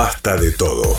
[0.00, 0.96] Basta de todo.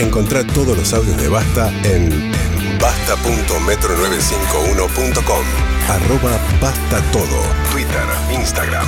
[0.00, 2.32] Encontrá todos los audios de Basta en
[2.80, 5.44] basta.metro951.com.
[5.88, 7.40] Arroba Basta Todo.
[7.70, 8.02] Twitter,
[8.32, 8.84] Instagram.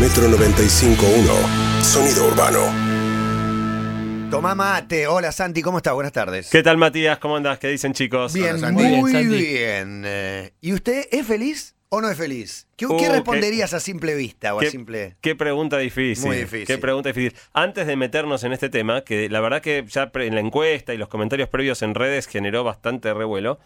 [0.00, 1.82] Metro951.
[1.82, 2.60] Sonido urbano.
[4.30, 5.06] Tomá mate.
[5.06, 5.92] Hola Santi, ¿cómo estás?
[5.92, 6.48] Buenas tardes.
[6.48, 7.18] ¿Qué tal, Matías?
[7.18, 7.58] ¿Cómo andás?
[7.58, 8.32] ¿Qué dicen, chicos?
[8.32, 8.84] Bien, Hola, Santi.
[8.84, 12.66] muy bien, Eh, ¿Y usted es feliz o no es feliz?
[12.76, 15.16] ¿Qué, Uh, qué qué- responderías a simple vista o a ¿Qué, simple...?
[15.20, 16.26] qué pregunta difícil.
[16.26, 16.66] Muy difícil.
[16.66, 17.34] Qué pregunta difícil.
[17.52, 20.98] Antes de meternos en este tema, que la verdad que ya en la encuesta y
[20.98, 23.58] los comentarios previos en redes generó bastante revuelo,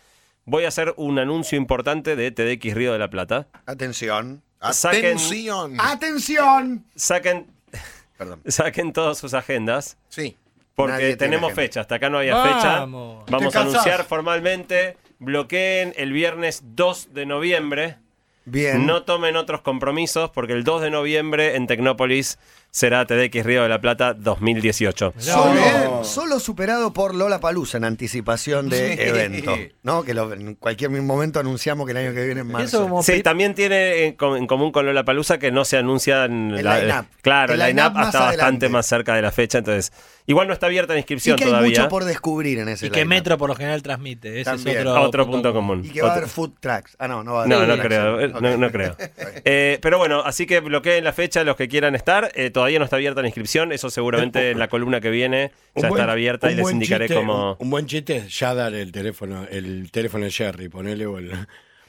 [0.44, 3.48] voy a hacer un anuncio importante de TDX Río de la Plata.
[3.66, 4.42] Atención.
[4.60, 5.76] Saquen- Atención.
[5.80, 6.84] ¡Atención!
[6.94, 7.46] Saquen,
[8.18, 8.40] Perdón.
[8.46, 9.96] saquen todas sus agendas.
[10.08, 10.36] Sí.
[10.74, 11.62] Porque tenemos agenda.
[11.62, 13.24] fecha, hasta acá no había Vamos.
[13.24, 13.30] fecha.
[13.36, 14.96] Vamos a anunciar formalmente.
[15.18, 17.96] Bloqueen el viernes 2 de noviembre.
[18.44, 18.86] Bien.
[18.86, 22.38] No tomen otros compromisos porque el 2 de noviembre en Tecnópolis
[22.74, 25.12] será TDX Río de la Plata 2018.
[25.18, 25.54] Solo,
[25.84, 26.04] No.
[26.04, 29.02] solo superado por Lola Palusa en anticipación de Sí.
[29.02, 29.54] evento.
[29.82, 30.02] ¿No?
[30.02, 33.02] Que lo- en cualquier momento anunciamos que el año que viene en marzo.
[33.02, 36.64] Sí, también tiene en, com- en común con Lola Palusa que no se anuncian El
[36.64, 37.06] la- line-up.
[37.20, 39.92] Claro, El line-up hasta bastante más cerca de la fecha, entonces
[40.26, 41.78] igual no está abierta la y inscripción que hay todavía.
[41.80, 43.04] mucho por descubrir en ese y que.
[43.04, 44.40] Metro por lo general transmite.
[44.40, 44.78] Ese También.
[44.78, 45.82] es otro, Otro punto común.
[45.84, 46.96] Y que va a Otro- haber food tracks.
[46.98, 47.86] Ah, no, no va a haber No, no tracks.
[47.86, 48.96] creo, eh, no, no creo.
[49.44, 52.30] Eh, pero bueno, así que bloqueen la fecha los que quieran estar.
[52.34, 55.88] Eh, todavía no está abierta la inscripción, eso seguramente en la columna que viene ya
[55.88, 57.52] buen- estará abierta y les indicaré chiste, cómo...
[57.52, 61.18] Un, un buen chiste es ya dar el teléfono, el teléfono de Jerry, ponele o
[61.18, 61.32] el.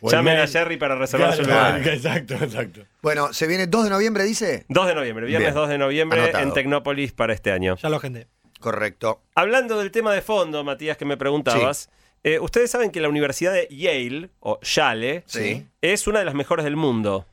[0.02, 0.48] o el Llamen a.
[0.48, 1.88] Jerry para reservar Claro, su lugar.
[1.88, 2.82] Exacto, exacto.
[3.02, 4.66] Bueno, se viene 2 de noviembre, dice.
[4.70, 5.56] 2 de noviembre, viernes Bien.
[5.56, 6.44] 2 de noviembre Anotado.
[6.44, 7.76] en Tecnópolis para este año.
[7.82, 8.28] Ya lo agendé.
[8.60, 9.22] Correcto.
[9.36, 11.90] Hablando del tema de fondo, Matías, que me preguntabas,
[12.24, 15.66] eh, ustedes saben que la Universidad de Yale, o Yale, Sí.
[15.82, 17.26] es una de las mejores del mundo.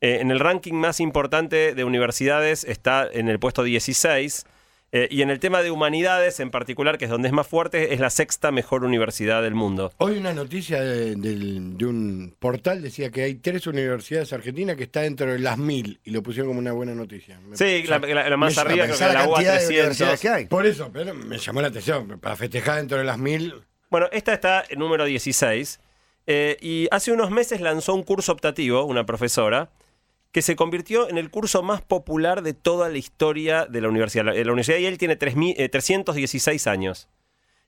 [0.00, 4.44] Eh, en el ranking más importante de universidades está en el puesto 16.
[4.92, 7.92] eh, y en el tema de humanidades, en particular, que es donde es más fuerte,
[7.92, 9.92] es la sexta mejor universidad del mundo.
[9.98, 11.14] Hoy una noticia de,
[11.84, 16.10] un portal decía que hay tres universidades argentinas que está dentro de las mil y
[16.12, 17.40] lo pusieron como una buena noticia.
[17.40, 19.70] Me- Sí, la, la- la más arriba, creo que la la UA cantidad de 300.
[19.80, 20.46] universidades que hay.
[20.46, 22.20] Por eso, pero me llamó la atención.
[22.20, 23.54] Para festejar dentro de las mil.
[23.90, 25.80] Bueno, esta está en número 16.
[26.28, 29.68] eh, y hace unos meses lanzó un curso optativo, una profesora,
[30.36, 34.26] que se convirtió en el curso más popular de toda la historia de la universidad.
[34.26, 37.08] La, la Universidad de Yale tiene 3.000, eh, 316 años.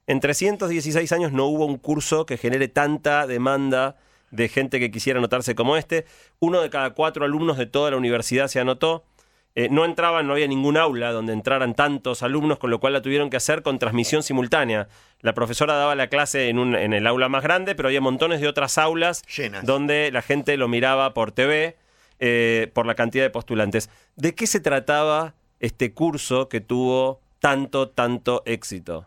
[0.06, 3.96] En 316 años no hubo un curso que genere tanta demanda
[4.30, 6.04] de gente que quisiera anotarse como este.
[6.40, 9.02] Uno de cada cuatro alumnos de toda la universidad se anotó.
[9.54, 13.00] Eh, no entraban, no había ningún aula donde entraran tantos alumnos, con lo cual la
[13.00, 14.88] tuvieron que hacer con transmisión simultánea.
[15.22, 18.42] La profesora daba la clase en, un- en el aula más grande, pero había montones
[18.42, 19.64] de otras aulas Llenas.
[19.64, 21.76] donde la gente lo miraba por TV
[22.18, 23.90] eh, por la cantidad de postulantes.
[24.16, 29.06] ¿De qué se trataba este curso que tuvo tanto, tanto éxito?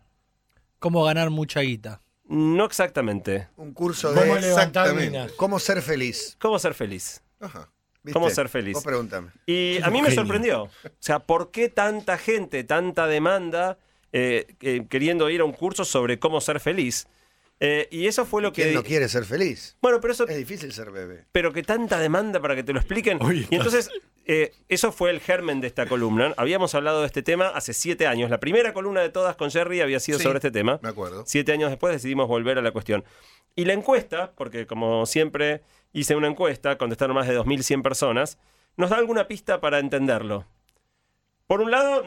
[0.79, 2.01] ¿Cómo ganar mucha guita?
[2.25, 3.49] No exactamente.
[3.57, 4.47] Un curso ¿Cómo de levantar
[4.87, 5.09] exactamente.
[5.09, 5.31] minas?
[5.33, 6.37] cómo ser feliz.
[6.39, 7.21] ¿Cómo ser feliz?
[7.39, 7.69] Ajá.
[8.03, 8.13] ¿Viste?
[8.13, 8.73] ¿Cómo ser feliz?
[8.73, 9.29] Vos pregúntame.
[9.45, 10.21] Y a mí me genio.
[10.21, 10.63] sorprendió.
[10.63, 13.77] O sea, ¿por qué tanta gente, tanta demanda
[14.11, 17.07] eh, eh, queriendo ir a un curso sobre cómo ser feliz?
[17.63, 18.63] Eh, y eso fue lo que...
[18.63, 19.77] ¿Quién no quiere ser feliz?
[19.83, 20.27] Bueno, pero eso...
[20.27, 21.25] Es difícil ser bebé.
[21.31, 23.21] pero que tanta demanda para que te lo expliquen.
[23.21, 23.91] Oye, y entonces,
[24.25, 26.33] eh, eso fue el germen de esta columna.
[26.37, 28.31] Habíamos hablado de este tema hace siete años.
[28.31, 30.79] La primera columna de todas con Jerry había sido Sí, sobre este tema.
[30.81, 31.23] Me acuerdo.
[31.27, 33.03] Siete años después decidimos volver a la cuestión.
[33.55, 35.61] Y la encuesta, porque como siempre
[35.93, 38.39] hice una encuesta, contestaron más de 2.100 personas,
[38.75, 40.47] nos da alguna pista para entenderlo.
[41.51, 42.01] Por un lado,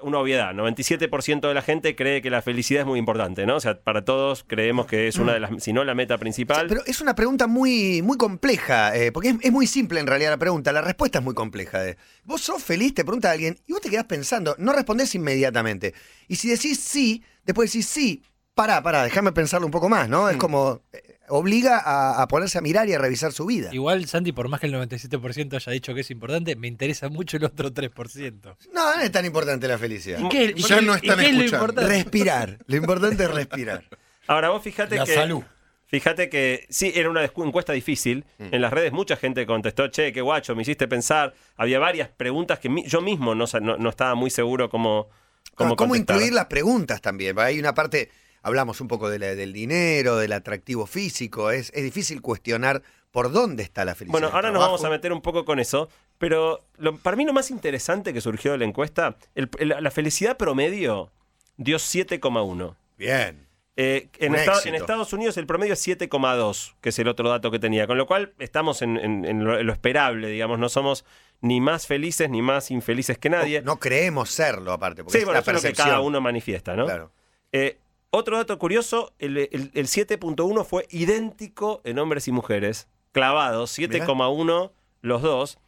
[0.00, 3.56] una obviedad, 97% de la gente cree que la felicidad es muy importante, ¿no?
[3.56, 6.68] O sea, para todos creemos que es una de las, si no la meta principal.
[6.68, 10.30] Pero es una pregunta muy, muy compleja, eh, porque es, es muy simple en realidad
[10.30, 10.72] la pregunta.
[10.72, 11.86] La respuesta es muy compleja.
[11.86, 11.98] eh.
[12.24, 15.92] Vos sos feliz, te pregunta alguien, y vos te quedás pensando, no respondés inmediatamente.
[16.26, 18.22] Y si decís sí, después decís sí,
[18.58, 20.28] pará, pará, déjame pensarlo un poco más, ¿no?
[20.28, 23.70] Es como, eh, obliga a, a ponerse a mirar y a revisar su vida.
[23.72, 27.36] Igual, Santi, por más que el 97% haya dicho que es importante, me interesa mucho
[27.36, 28.56] el otro 3%.
[28.74, 30.18] No, no es tan importante la felicidad.
[30.20, 31.66] ¿Y qué, Ya no y están es lo?
[31.68, 32.58] Respirar.
[32.66, 33.84] Lo importante es respirar.
[34.26, 35.14] Ahora vos fíjate La que.
[35.14, 35.42] salud.
[35.86, 38.26] Fíjate que sí, era una encuesta difícil.
[38.38, 41.32] En las redes mucha gente contestó, che, qué guacho, me hiciste pensar.
[41.56, 45.08] Había varias preguntas que mi- yo mismo no, no, no estaba muy seguro cómo,
[45.54, 47.38] cómo, ¿Cómo, incluir las preguntas también?
[47.38, 48.10] Hay una parte,
[48.42, 51.50] hablamos un poco de la- del dinero, del atractivo físico.
[51.50, 54.12] Es, es difícil cuestionar por dónde está la felicidad.
[54.20, 55.88] Bueno, ahora nos vamos a meter un poco con eso,
[56.18, 59.90] pero lo- para mí lo más interesante que surgió de la encuesta, el- el- la
[59.90, 61.10] felicidad promedio
[61.56, 62.76] dio 7,1.
[62.96, 63.46] Bien.
[63.80, 67.60] Eh, en, en Estados Unidos el promedio es 7,2, que es el otro dato que
[67.60, 67.86] tenía.
[67.86, 70.58] Con lo cual estamos en, en- en lo, en lo esperable, digamos.
[70.58, 71.04] No somos
[71.40, 73.62] ni más felices ni más infelices que nadie.
[73.62, 75.04] No creemos serlo, aparte.
[75.04, 75.88] Porque sí, es bueno, la eso es lo que percepción.
[75.88, 76.86] cada uno manifiesta, ¿no?
[76.86, 77.12] Claro.
[77.52, 77.78] Eh,
[78.10, 84.72] otro dato curioso, el, el- el 7.1 fue idéntico en hombres y mujeres, clavados, 7,1
[85.02, 85.58] los dos.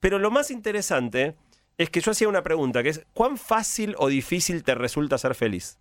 [0.00, 1.34] Pero lo más interesante
[1.78, 5.34] es que yo hacía una pregunta, que es, ¿cuán fácil o difícil te resulta ser
[5.34, 5.78] feliz?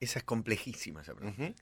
[0.00, 1.54] Esa es complejísima esa pregunta.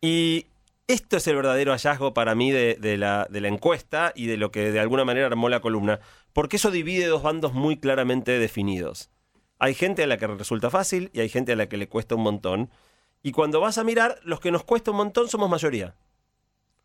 [0.00, 0.46] Y
[0.86, 4.36] esto es el verdadero hallazgo para mí de, de la, de la encuesta y de
[4.36, 5.98] lo que de alguna manera armó la columna,
[6.32, 9.10] porque eso divide dos bandos muy claramente definidos.
[9.58, 12.14] Hay gente a la que resulta fácil y hay gente a la que le cuesta
[12.14, 12.70] un montón.
[13.26, 15.96] Y cuando vas a mirar, los que nos cuesta un montón somos mayoría.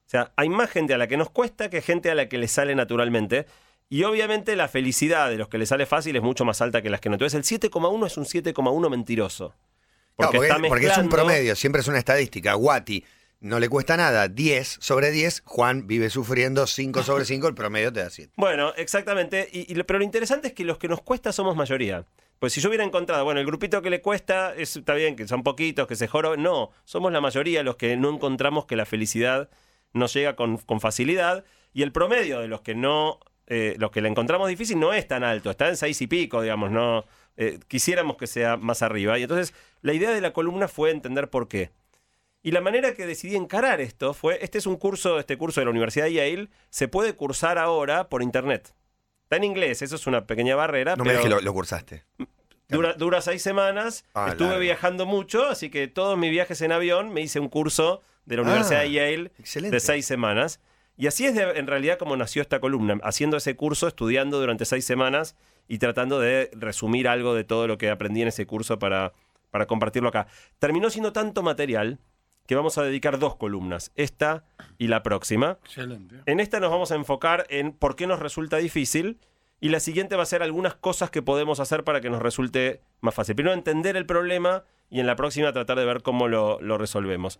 [0.07, 2.39] O sea, hay más gente a la que nos cuesta que gente a la que
[2.39, 3.45] le sale naturalmente.
[3.89, 6.89] Y obviamente la felicidad de los que le sale fácil es mucho más alta que
[6.89, 7.15] las que no.
[7.17, 9.53] Entonces el 7,1 es un 7,1 mentiroso.
[10.15, 12.55] Porque, está porque es un promedio, siempre es una estadística.
[12.55, 13.05] Guati
[13.41, 15.43] no le cuesta nada, 10 sobre 10.
[15.45, 18.33] Juan vive sufriendo 5 sobre 5, el promedio te da 7.
[18.35, 19.47] Bueno, exactamente.
[19.51, 22.03] Y, pero lo interesante es que los que nos cuesta somos mayoría.
[22.41, 25.27] Pues si yo hubiera encontrado, bueno, el grupito que le cuesta, es- está bien, que
[25.27, 26.41] son poquitos, que se joroben.
[26.41, 29.47] No, somos la mayoría los que no encontramos que la felicidad
[29.93, 31.45] nos llega con, con facilidad.
[31.71, 35.07] Y el promedio de los que no, eh, los que la encontramos difícil no es
[35.07, 37.05] tan alto, está en seis y pico, digamos, no.
[37.37, 39.19] eh, quisiéramos que sea más arriba.
[39.19, 39.53] Y entonces,
[39.83, 41.69] la idea de la columna fue entender por qué.
[42.41, 45.65] Y la manera que decidí encarar esto fue, este es un curso, este curso de
[45.65, 48.73] la Universidad de Yale, se puede cursar ahora por internet.
[49.31, 52.03] Está en inglés, eso es una pequeña barrera, No me digas que lo, lo cursaste.
[52.67, 57.13] dura, dura seis semanas, Ah, estuve viajando mucho, así que todos mis viajes en avión
[57.13, 59.73] me hice un curso de la Ah, Universidad de Yale excelente.
[59.73, 60.59] de seis semanas.
[60.97, 64.65] Y así es de- en realidad como nació esta columna, haciendo ese curso, estudiando durante
[64.65, 65.37] seis semanas
[65.69, 69.13] y tratando de resumir algo de todo lo que aprendí en ese curso para,
[69.49, 70.27] para compartirlo acá.
[70.59, 71.99] Terminó siendo tanto material
[72.51, 74.43] que vamos a dedicar dos columnas, esta
[74.77, 75.57] y la próxima.
[75.63, 76.17] Excelente.
[76.25, 79.19] En esta nos vamos a enfocar en por qué nos resulta difícil
[79.61, 82.81] y la siguiente va a ser algunas cosas que podemos hacer para que nos resulte
[82.99, 83.35] más fácil.
[83.35, 87.39] Primero entender el problema y en la próxima tratar de ver cómo lo, lo resolvemos.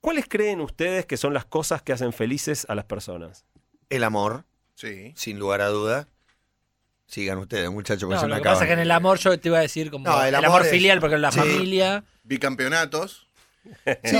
[0.00, 3.44] ¿Cuáles creen ustedes que son las cosas que hacen felices a las personas?
[3.90, 4.44] El amor,
[4.76, 5.14] Sí.
[5.16, 6.06] sin lugar a duda.
[7.08, 8.54] Sigan ustedes, muchachos, porque No, se me lo que acaban.
[8.54, 10.34] pasa es que en el amor yo te iba a decir como No, el el,
[10.36, 11.40] amor amor, es- filial, porque en la sí.
[11.40, 12.04] familia.
[12.22, 13.27] Bicampeonatos.
[14.04, 14.16] Sí,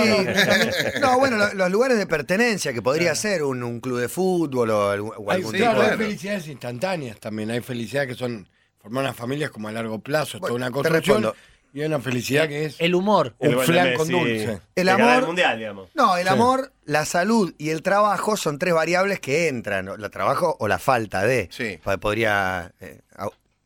[1.01, 4.69] no, bueno, lo- los lugares de pertenencia, que podría ser un, un club de fútbol
[4.71, 5.91] o, algún- o Hay, algún claro, tipo de...
[5.91, 7.51] hay felicidades instantáneas también.
[7.51, 8.47] Hay felicidades que son
[8.81, 11.17] formar unas familias como a largo plazo, es toda Bueno, una te construcción.
[11.23, 11.35] respondo.
[11.71, 13.35] Y hay una felicidad que es El humor.
[13.37, 14.59] un flan con dulce.
[14.75, 15.89] El amor- el mundial, digamos.
[15.93, 16.33] No, el Sí.
[16.33, 19.85] amor, la salud y el trabajo son tres variables que entran.
[19.85, 19.93] ¿no?
[19.93, 21.47] El trabajo o la falta de.
[21.51, 21.79] Sí.
[22.01, 23.01] Podría, eh,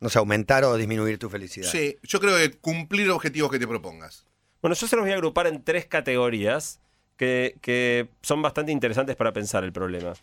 [0.00, 1.70] no sé, aumentar o disminuir tu felicidad.
[1.70, 4.26] Sí, yo creo que cumplir objetivos que te propongas.
[4.64, 6.80] Bueno, yo se los voy a agrupar en tres categorías
[7.18, 10.14] que, que son bastante interesantes para pensar el problema.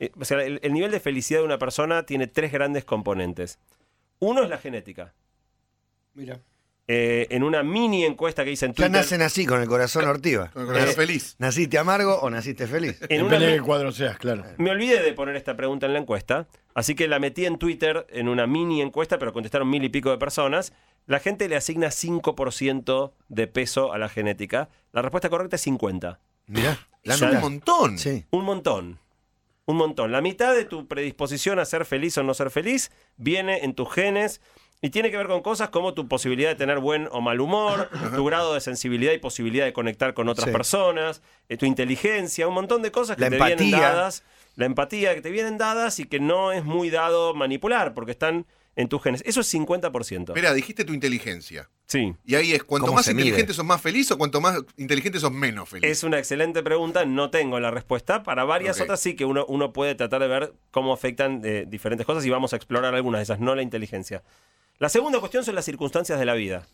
[0.00, 3.60] Eh, o sea, el, el nivel de felicidad de una persona tiene tres grandes componentes.
[4.18, 5.14] Uno es la genética.
[6.14, 6.40] Mira.
[6.88, 8.90] Eh, en una mini encuesta que hice en Ya Twitter.
[8.90, 10.50] nacen así, con el corazón ortiva.
[10.52, 11.36] Con el corazón Eh, feliz.
[11.38, 12.98] ¿Naciste amargo o naciste feliz?
[13.08, 14.44] en una Depende de mi- qué cuadro seas, claro.
[14.58, 18.04] me olvidé de poner esta pregunta en la encuesta, así que la metí en Twitter
[18.10, 20.72] en una mini encuesta, pero contestaron mil y pico de personas.
[21.06, 24.68] La gente le asigna 5% de peso a la genética.
[24.92, 26.18] La respuesta correcta es 50.
[26.46, 27.98] Mirá, la Es un montón.
[27.98, 28.24] Sí.
[28.30, 28.98] Un montón.
[29.66, 30.12] Un montón.
[30.12, 33.92] La mitad de tu predisposición a ser feliz o no ser feliz viene en tus
[33.92, 34.40] genes
[34.82, 37.88] y tiene que ver con cosas como tu posibilidad de tener buen o mal humor,
[38.14, 40.52] tu grado de sensibilidad y posibilidad de conectar con otras Sí.
[40.52, 44.22] personas, eh, tu inteligencia, un montón de cosas que La te vienen dadas,
[44.54, 48.46] la empatía que te vienen dadas y que no es muy dado manipular porque están
[48.76, 49.22] en tus genes.
[49.26, 50.28] Eso es 50%.
[50.28, 51.68] Espera, dijiste tu inteligencia.
[51.86, 52.14] Sí.
[52.24, 53.26] Y ahí es, cuanto ¿Cómo más se mide?
[53.28, 55.90] inteligente sos más feliz o cuanto más inteligente sos menos feliz.
[55.90, 58.22] Es una excelente pregunta, no tengo la respuesta.
[58.22, 62.06] Para varias otras sí que uno, uno puede tratar de ver cómo afectan eh, diferentes
[62.06, 64.22] cosas y vamos a explorar algunas de esas, no la inteligencia.
[64.78, 66.66] La segunda cuestión son las circunstancias de la vida.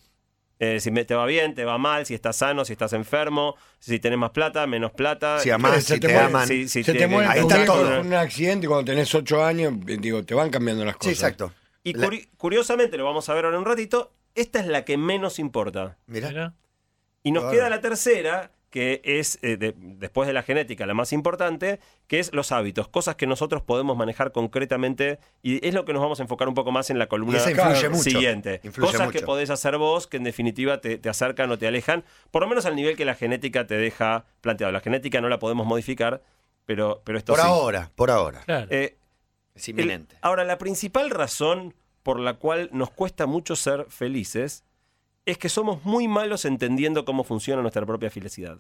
[0.59, 3.56] Eh, si me- te va bien, te va mal, si estás sano, si estás enfermo,
[3.80, 5.38] si tenés más plata, menos plata.
[5.40, 6.47] Si amás, si te te aman.
[6.47, 7.94] Se te tiene- muere ahí tu está viejo todo.
[8.00, 11.12] en un accidente cuando tenés 8 años, digo, te van cambiando las Sí, cosas.
[11.14, 11.52] exacto.
[11.85, 14.85] Y La- curi- curiosamente, lo vamos a ver ahora en un ratito, esta es la
[14.85, 15.99] que menos importa.
[16.07, 16.29] Mirá.
[16.29, 16.55] Mira.
[17.23, 17.57] Y nos Claro.
[17.57, 22.19] queda la tercera, que es, eh, de- después de la genética, la más importante, que
[22.21, 26.21] es los hábitos, cosas que nosotros podemos manejar concretamente, y es lo que nos vamos
[26.21, 28.03] a enfocar un poco más en la columna influye mucho.
[28.03, 28.61] siguiente.
[28.65, 29.19] Influye cosas mucho.
[29.19, 32.49] que podés hacer vos, que en definitiva te, te acercan o te alejan, por lo
[32.49, 34.73] menos al nivel que la genética te deja planteado.
[34.73, 36.23] La genética no la podemos modificar,
[36.65, 37.47] pero, pero esto Por sí.
[37.47, 38.41] ahora, por ahora.
[38.47, 38.69] Claro.
[38.71, 38.97] Eh,
[39.54, 40.16] Es el- inminente.
[40.23, 44.64] ahora, la principal razón por la cual nos cuesta mucho ser felices
[45.26, 48.59] es que somos muy malos entendiendo cómo funciona nuestra propia felicidad.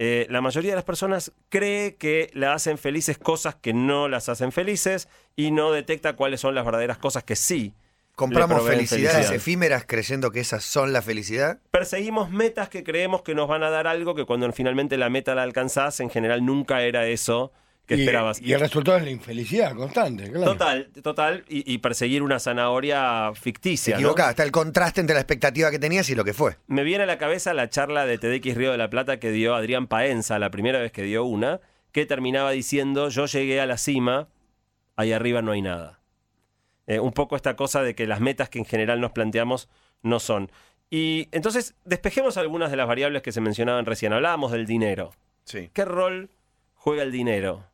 [0.00, 4.28] eh, la mayoría de las personas cree que la hacen felices cosas que no las
[4.28, 7.74] hacen felices y no detecta cuáles son las verdaderas cosas que sí.
[8.14, 9.34] Compramos felicidades felicidad.
[9.34, 11.58] efímeras creyendo que esas son la felicidad.
[11.72, 15.34] Perseguimos metas que creemos que nos van a dar algo que cuando finalmente la meta
[15.34, 17.50] la alcanzás, en general nunca era eso
[17.88, 18.40] que y, esperabas.
[18.40, 20.52] Y el resultado es la infelicidad constante, claro.
[20.52, 23.94] Total, total, y, y perseguir una zanahoria ficticia.
[23.94, 24.00] ¿no?
[24.00, 24.30] equivocaba.
[24.30, 26.58] Está el contraste entre la expectativa que tenías y lo que fue.
[26.66, 29.54] Me viene a la cabeza la charla de TDX Río de la Plata que dio
[29.54, 33.78] Adrián Paenza, la primera vez que dio una, que terminaba diciendo, yo llegué a la
[33.78, 34.28] cima,
[34.96, 36.00] ahí arriba no hay nada.
[36.86, 39.68] Eh, un poco esta cosa de que las metas que en general nos planteamos
[40.02, 40.50] no son.
[40.90, 44.12] Y entonces, despejemos algunas de las variables que se mencionaban recién.
[44.12, 45.12] Hablábamos del dinero.
[45.44, 45.70] Sí.
[45.72, 46.30] ¿Qué rol
[46.74, 47.64] juega el dinero?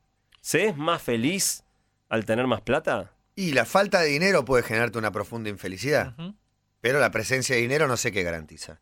[0.45, 1.65] ¿Se es más feliz
[2.11, 3.13] al tener más plata?
[3.35, 6.15] Y la falta de dinero puede generarte una profunda infelicidad.
[6.83, 8.79] Pero la presencia de dinero no sé qué garantiza.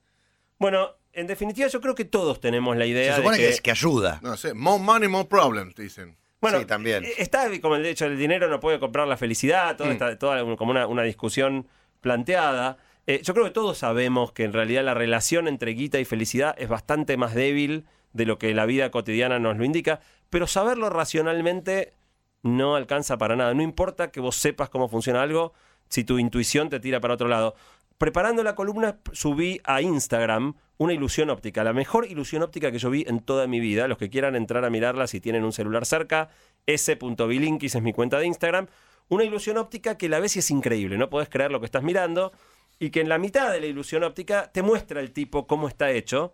[0.59, 3.49] Bueno, en definitiva yo creo que todos tenemos la idea Se supone de que...
[3.49, 3.55] que...
[3.55, 4.19] es que ayuda.
[4.25, 6.17] No sé, more money, more problems, dicen.
[6.41, 7.05] Bueno, Sí, también.
[7.05, 9.93] eh, Está como el hecho del dinero no puede comprar la felicidad, toda, Mm.
[9.93, 11.69] esta- toda como una, una discusión
[12.01, 12.77] planteada.
[13.07, 16.57] Eh, yo creo que todos sabemos que en realidad la relación entre guita y felicidad
[16.59, 20.01] es bastante más débil de lo que la vida cotidiana nos lo indica,
[20.31, 21.95] pero saberlo racionalmente
[22.43, 23.55] no alcanza para nada.
[23.55, 25.53] No importa que vos sepas cómo funciona algo,
[25.89, 27.55] si tu intuición te tira para otro lado.
[27.99, 32.91] Preparando la columna subí a Instagram una ilusión óptica, la mejor ilusión óptica que yo
[32.91, 33.87] vi en toda mi vida.
[33.87, 36.31] Los que quieran entrar a mirarla si tienen un celular cerca,
[36.67, 38.67] s.bilinkis es mi cuenta de Instagram.
[39.09, 41.83] Una ilusión óptica que la ves y es increíble, no podés creer lo que estás
[41.83, 42.33] mirando
[42.79, 45.91] y que en la mitad de la ilusión óptica te muestra el tipo cómo está
[45.93, 46.33] hecho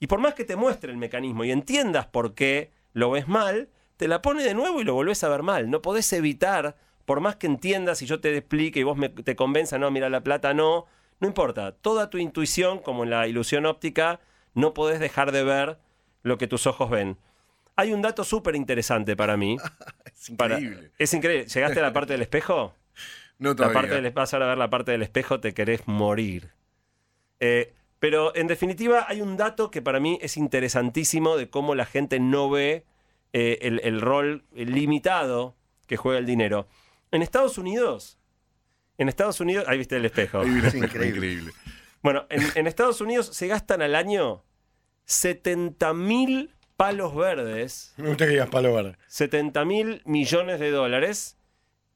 [0.00, 3.68] y por más que te muestre el mecanismo y entiendas por qué lo ves mal,
[3.96, 5.70] te la pone de nuevo y lo volvés a ver mal.
[5.70, 9.36] No podés evitar, por más que entiendas y yo te explique y vos me- te
[9.36, 10.86] convenza, no, mira la plata, no,
[11.20, 11.72] no importa.
[11.72, 14.20] Toda tu intuición, como en la ilusión óptica,
[14.54, 15.78] no podés dejar de ver
[16.22, 17.16] lo que tus ojos ven.
[17.76, 19.56] Hay un dato súper interesante para mí.
[20.16, 20.90] Es Para- increíble.
[20.98, 21.46] es increíble.
[21.46, 22.74] ¿Llegaste a la parte del espejo?
[23.38, 23.74] No La todavía.
[23.80, 26.50] parte del, vas ahora a ver la parte del espejo, te querés morir.
[27.38, 27.74] Eh,
[28.06, 32.20] pero en definitiva hay un dato que para mí es interesantísimo de cómo la gente
[32.20, 32.84] no ve
[33.32, 35.56] eh, el, el rol limitado
[35.88, 36.68] que juega el dinero.
[37.10, 38.20] En Estados Unidos,
[38.96, 40.38] en Estados Unidos, ahí viste el espejo.
[40.38, 41.08] Ahí Es increíble.
[41.08, 41.52] increíble.
[42.00, 44.44] Bueno, en, en Estados Unidos se gastan al año
[45.06, 48.96] 70 mil palos verdes, Me gusta que digas palo verde.
[49.08, 51.36] 70 mil millones de dólares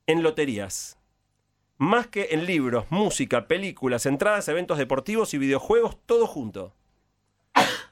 [0.09, 0.99] en loterías.
[1.81, 6.75] Más que en libros, música, películas, entradas, eventos deportivos y videojuegos, todo junto.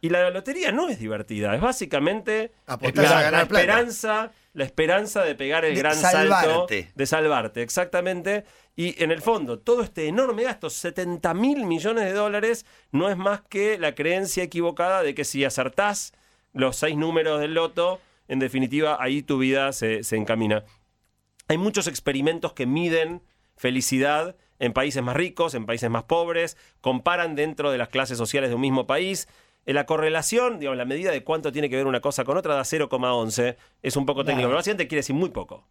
[0.03, 3.61] Y la lotería no es divertida, es básicamente la, a ganar la plata.
[3.63, 6.93] esperanza, la esperanza de pegar el De gran salto, salvarte.
[6.95, 8.45] de salvarte, exactamente.
[8.77, 13.17] Y en el fondo, todo este enorme gasto, 70 mil millones de dólares, no es
[13.17, 16.13] más que la creencia equivocada de que si acertás
[16.53, 20.65] los seis números del loto, en definitiva, ahí tu vida se, se encamina.
[21.49, 23.23] Hay muchos experimentos que miden
[23.59, 28.51] felicidad en países más ricos, en países más pobres, comparan dentro de las clases sociales
[28.51, 29.29] de un mismo país.
[29.67, 32.55] Eh, La correlación, digamos, la medida de cuánto tiene que ver una cosa con otra
[32.55, 33.57] da 0,11.
[33.83, 34.49] Es un poco técnico, Nada.
[34.49, 35.67] pero básicamente quiere decir muy poco.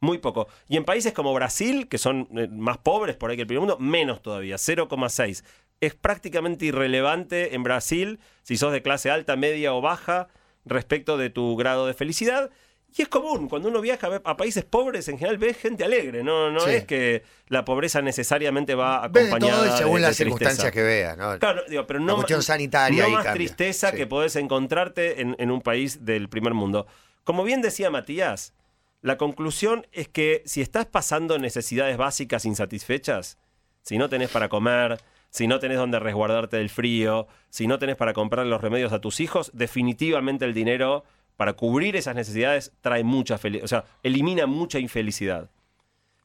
[0.00, 0.48] Muy poco.
[0.68, 3.60] Y en países como Brasil, que son eh, más pobres por ahí que el primer
[3.60, 5.44] mundo, menos todavía, 0,6.
[5.80, 10.28] Es prácticamente irrelevante en Brasil si sos de clase alta, media o baja
[10.64, 12.50] respecto de tu grado de felicidad.
[12.94, 16.50] Y es común, cuando uno viaja a, países pobres, en general ves gente alegre, no,
[16.50, 16.70] no Sí.
[16.72, 20.70] es que la pobreza necesariamente va Ve de acompañada todo según de- de las circunstancias
[20.72, 21.38] que veas, ¿no?
[21.38, 23.38] Claro, digo, pero La no, cuestión ma- sanitaria no ahí más cambia.
[23.46, 23.96] tristeza Sí.
[23.96, 26.86] que podés encontrarte en, en un país del primer mundo.
[27.24, 28.52] Como bien decía Matías,
[29.00, 33.38] la conclusión es que si estás pasando necesidades básicas insatisfechas,
[33.80, 34.98] si no tenés para comer,
[35.30, 39.00] si no tenés donde resguardarte del frío, si no tenés para comprar los remedios a
[39.00, 41.04] tus hijos, definitivamente el dinero
[41.42, 45.50] para cubrir esas necesidades trae mucha felicidad, o sea, elimina mucha infelicidad.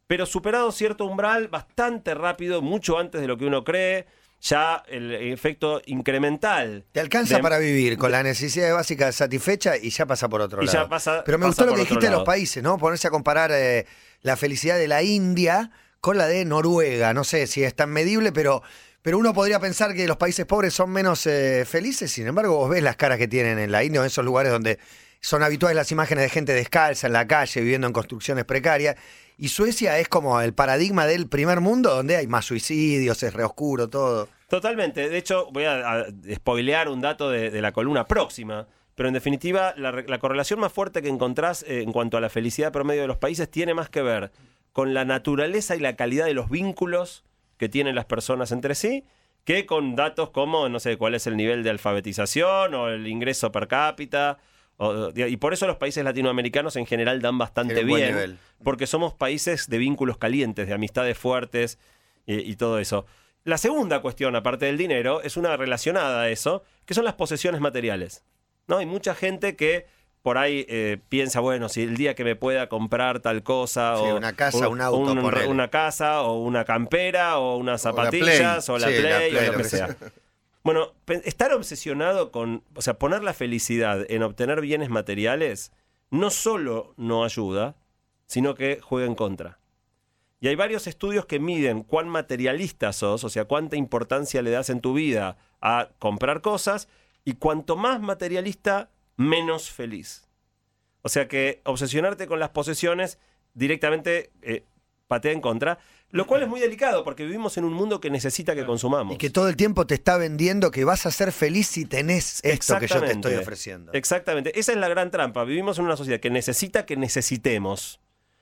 [0.05, 4.05] Pero superado cierto umbral, bastante rápido, mucho antes de lo que uno cree,
[4.41, 6.85] ya el efecto incremental.
[6.91, 10.61] Te alcanza de- para vivir con las necesidades básicas satisfechas y ya pasa por otro
[10.61, 10.83] Y lado.
[10.83, 12.77] ya pasa- Pero me pasa gustó lo que dijiste de los países, ¿no?
[12.77, 13.87] Ponerse a comparar eh,
[14.21, 17.11] la felicidad de la India con la de Noruega.
[17.15, 18.61] No sé si es tan medible, pero,
[19.01, 22.11] pero uno podría pensar que los países pobres son menos eh, felices.
[22.11, 24.51] Sin embargo, vos ves las caras que tienen en la India, o en esos lugares
[24.51, 24.77] donde
[25.21, 28.95] son habituales las imágenes de gente descalza en la calle, viviendo en construcciones precarias.
[29.37, 33.43] Y Suecia es como el paradigma del primer mundo, donde hay más suicidios, es re
[33.43, 34.29] oscuro todo.
[34.49, 35.09] Totalmente.
[35.09, 38.67] De hecho, voy a, a spoilear un dato de, la columna próxima.
[38.95, 42.29] Pero en definitiva, la, la correlación más fuerte que encontrás eh, en cuanto a la
[42.29, 44.31] felicidad promedio de los países tiene más que ver
[44.73, 47.23] con la naturaleza y la calidad de los vínculos
[47.57, 49.03] que tienen las personas entre sí
[49.47, 53.49] que con datos como, no sé, cuál es el nivel de alfabetización o el ingreso
[53.49, 54.39] per cápita.
[54.77, 58.15] O- y por eso los países latinoamericanos en general dan bastante bien,
[58.63, 61.79] porque somos países de vínculos calientes, de amistades fuertes
[62.25, 63.05] y, y todo eso.
[63.43, 67.61] La segunda cuestión, aparte del dinero, es una relacionada a eso, que son las posesiones
[67.61, 68.23] materiales.
[68.67, 68.77] ¿no?
[68.79, 69.85] Hay mucha gente que
[70.21, 74.03] por ahí eh, piensa, bueno, si el día que me pueda comprar tal cosa, Sí,
[74.03, 74.97] o una casa, un auto,
[75.49, 79.57] una casa, o una campera, o unas zapatillas, o la Play, la Play, o lo
[79.57, 79.95] que sea.
[80.67, 85.71] Bueno, estar obsesionado con, o sea, poner la felicidad en obtener bienes materiales
[86.09, 87.77] no solo no ayuda,
[88.25, 89.59] sino que juega en contra.
[90.41, 94.69] Y hay varios estudios que miden cuán materialista sos, o sea, cuánta importancia le das
[94.69, 96.89] en tu vida a comprar cosas,
[97.23, 100.27] y cuanto más materialista, menos feliz.
[101.01, 103.19] O sea que obsesionarte con las posesiones
[103.53, 104.65] directamente eh,
[105.07, 105.79] patea en contra,
[106.11, 109.15] lo cual es muy delicado porque vivimos en un mundo que necesita que consumamos.
[109.15, 112.39] Y que todo el tiempo te está vendiendo que vas a ser feliz si tenés
[112.43, 113.37] esto que yo te estoy Exactamente.
[113.37, 113.93] ofreciendo.
[113.93, 114.59] Exactamente.
[114.59, 115.43] Esa es la gran trampa.
[115.43, 117.99] Vivimos en una sociedad que necesita que necesitemos.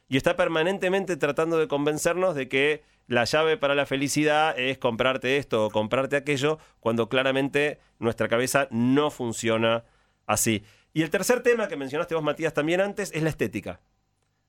[0.08, 5.38] Y está permanentemente tratando de convencernos de que la llave para la felicidad es comprarte
[5.38, 9.84] esto o comprarte aquello, cuando claramente nuestra cabeza no funciona
[10.28, 10.64] así.
[10.94, 13.82] Y el tercer tema que mencionaste vos, Matías, también antes, es la estética.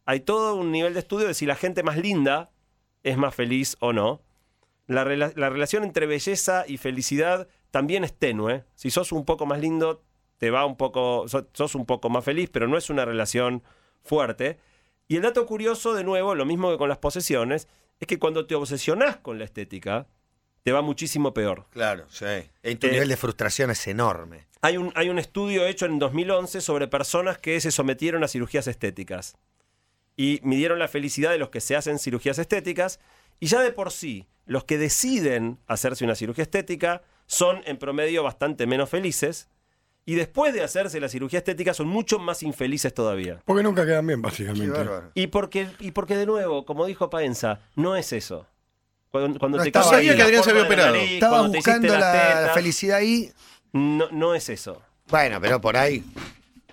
[0.04, 2.50] Hay todo un nivel de estudio de si la gente más linda
[3.10, 4.20] es más feliz o no.
[4.86, 8.64] La, rela- la relación entre belleza y felicidad también es tenue.
[8.74, 10.02] Si sos un poco más lindo,
[10.38, 13.62] te va un poco, so- sos un poco más feliz, pero no es una relación
[14.02, 14.58] fuerte.
[15.08, 17.68] Y el dato curioso, de nuevo, lo mismo que con las posesiones,
[18.00, 20.06] es que cuando te obsesionás con la estética,
[20.62, 21.66] te va muchísimo peor.
[21.70, 22.26] Claro, sí.
[22.62, 24.46] Y tu Eh, nivel de frustración es enorme.
[24.62, 28.66] Hay un, hay un estudio hecho en 2011 sobre personas que se sometieron a cirugías
[28.66, 29.36] estéticas.
[30.16, 33.00] Y midieron la felicidad de los que se hacen cirugías estéticas.
[33.38, 38.22] Y ya de por sí, los que deciden hacerse una cirugía estética son en promedio
[38.22, 39.48] bastante menos felices.
[40.08, 43.42] Y después de hacerse la cirugía estética son mucho más infelices todavía.
[43.44, 44.78] Porque nunca quedan bien, básicamente.
[45.14, 48.46] Y porque, y porque de nuevo, como dijo Paenza, no es eso.
[49.10, 50.14] Cuando, cuando No te estaba ahí.
[50.14, 50.94] que Adrián se había operado.
[50.94, 53.32] nariz, Estaba cuando te hiciste buscando la felicidad ahí.
[53.72, 54.80] No, no es eso.
[55.08, 56.04] Bueno, pero por ahí.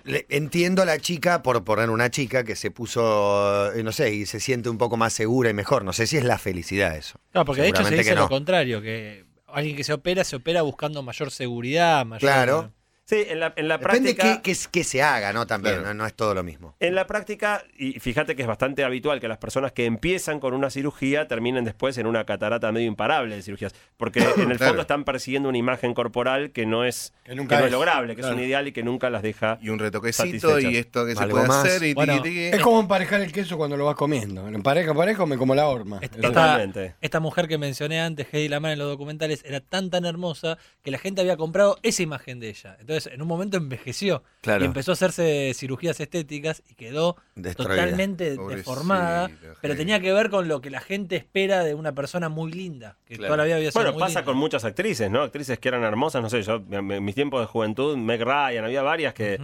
[0.04, 4.14] Le- entiendo a la chica, por poner una chica que se puso, eh, no sé,
[4.14, 5.84] y se siente un poco más segura y mejor.
[5.84, 7.18] No sé si es la felicidad eso.
[7.32, 10.62] No, porque de hecho se dice lo contrario, que alguien que se opera, se opera
[10.62, 12.20] buscando mayor seguridad, mayor...
[12.20, 12.72] Claro.
[13.06, 14.40] Sí, en la, en la Depende práctica.
[14.42, 15.46] qué, qué, qué se haga, ¿no?
[15.46, 15.88] También, Claro.
[15.88, 16.74] no, no es todo lo mismo.
[16.80, 20.54] En la práctica, y fíjate que es bastante habitual que las personas que empiezan con
[20.54, 23.74] una cirugía terminen después en una catarata medio imparable de cirugías.
[23.98, 24.70] Porque en el Claro.
[24.70, 27.72] fondo están persiguiendo una imagen corporal que no es, Que nunca que no es es.
[27.72, 29.58] lograble, que es un ideal y que nunca las deja.
[29.60, 30.72] Y un retoquecito Satisfechas.
[30.72, 31.64] y esto que se puede más.
[31.66, 32.44] hacer y Bueno, tiqui, tiqui.
[32.56, 34.48] Es como emparejar el queso cuando lo vas comiendo.
[34.48, 35.98] En pareja, pareja, me como la horma.
[36.00, 36.94] Esta, Totalmente.
[37.02, 40.90] esta mujer que mencioné antes, Heidi Lamar en los documentales, era tan tan hermosa que
[40.90, 42.76] la gente había comprado esa imagen de ella.
[42.80, 44.62] Entonces, en un momento envejeció Claro.
[44.62, 47.70] y empezó a hacerse cirugías estéticas y quedó Destruida.
[47.74, 49.30] totalmente Pobrecita, deformada.
[49.60, 52.96] Pero tenía que ver con lo que la gente espera de una persona muy linda,
[53.06, 53.28] que Claro.
[53.34, 54.24] toda la vida había sido Bueno, muy pasa linda.
[54.24, 55.22] con muchas actrices, ¿no?
[55.22, 58.82] Actrices que eran hermosas, no sé, yo en mis tiempos de juventud, Meg Ryan, había
[58.82, 59.38] varias que,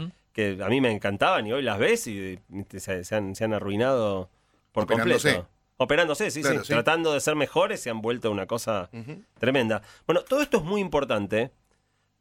[0.62, 2.38] a mí me encantaban y hoy las ves y,
[2.78, 4.30] se, se han, se han arruinado
[4.72, 5.32] por Operándose.
[5.34, 5.48] completo.
[5.82, 6.72] Operándose, sí, Claro, sí, sí.
[6.74, 8.90] Tratando de ser mejores se han vuelto una cosa
[9.38, 9.80] tremenda.
[10.06, 11.50] Bueno, todo esto es muy importante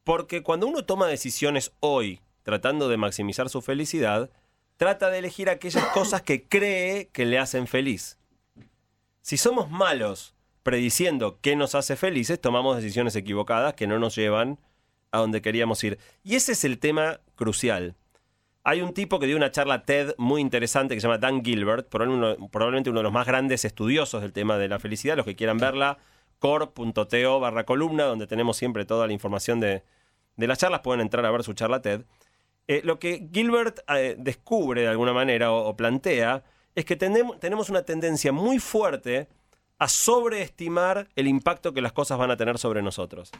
[0.09, 4.31] porque cuando uno toma decisiones hoy tratando de maximizar su felicidad,
[4.75, 8.17] trata de elegir aquellas cosas que cree que le hacen feliz.
[9.21, 14.57] Si somos malos prediciendo qué nos hace felices, tomamos decisiones equivocadas que no nos llevan
[15.11, 15.99] a donde queríamos ir.
[16.23, 17.93] Y ese es el tema crucial.
[18.63, 21.87] Hay un tipo que dio una charla TED muy interesante que se llama Dan Gilbert,
[21.87, 25.17] probablemente uno, de los más grandes estudiosos del tema de la felicidad.
[25.17, 25.99] Los que quieran verla,
[26.39, 29.83] core.to barra columna, donde tenemos siempre toda la información de,
[30.39, 32.01] de las charlas, pueden entrar a ver su charla TED.
[32.67, 36.43] Eh, lo que Gilbert eh, descubre de alguna manera o, plantea
[36.75, 39.27] es que tenemos, una tendencia muy fuerte
[39.79, 43.31] a sobreestimar el impacto que las cosas van a tener sobre nosotros.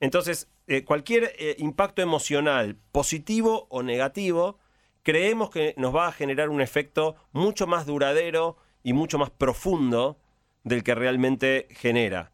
[0.00, 4.58] Entonces, eh, cualquier impacto emocional, positivo o negativo,
[5.02, 10.18] creemos que nos va a generar un efecto mucho más duradero y mucho más profundo
[10.64, 12.33] del que realmente genera.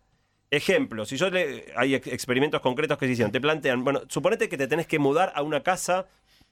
[0.51, 4.49] Ejemplo, si yo le, hay ex- experimentos concretos que se hicieron, te plantean, bueno, suponete
[4.49, 6.07] que te tenés que mudar a una casa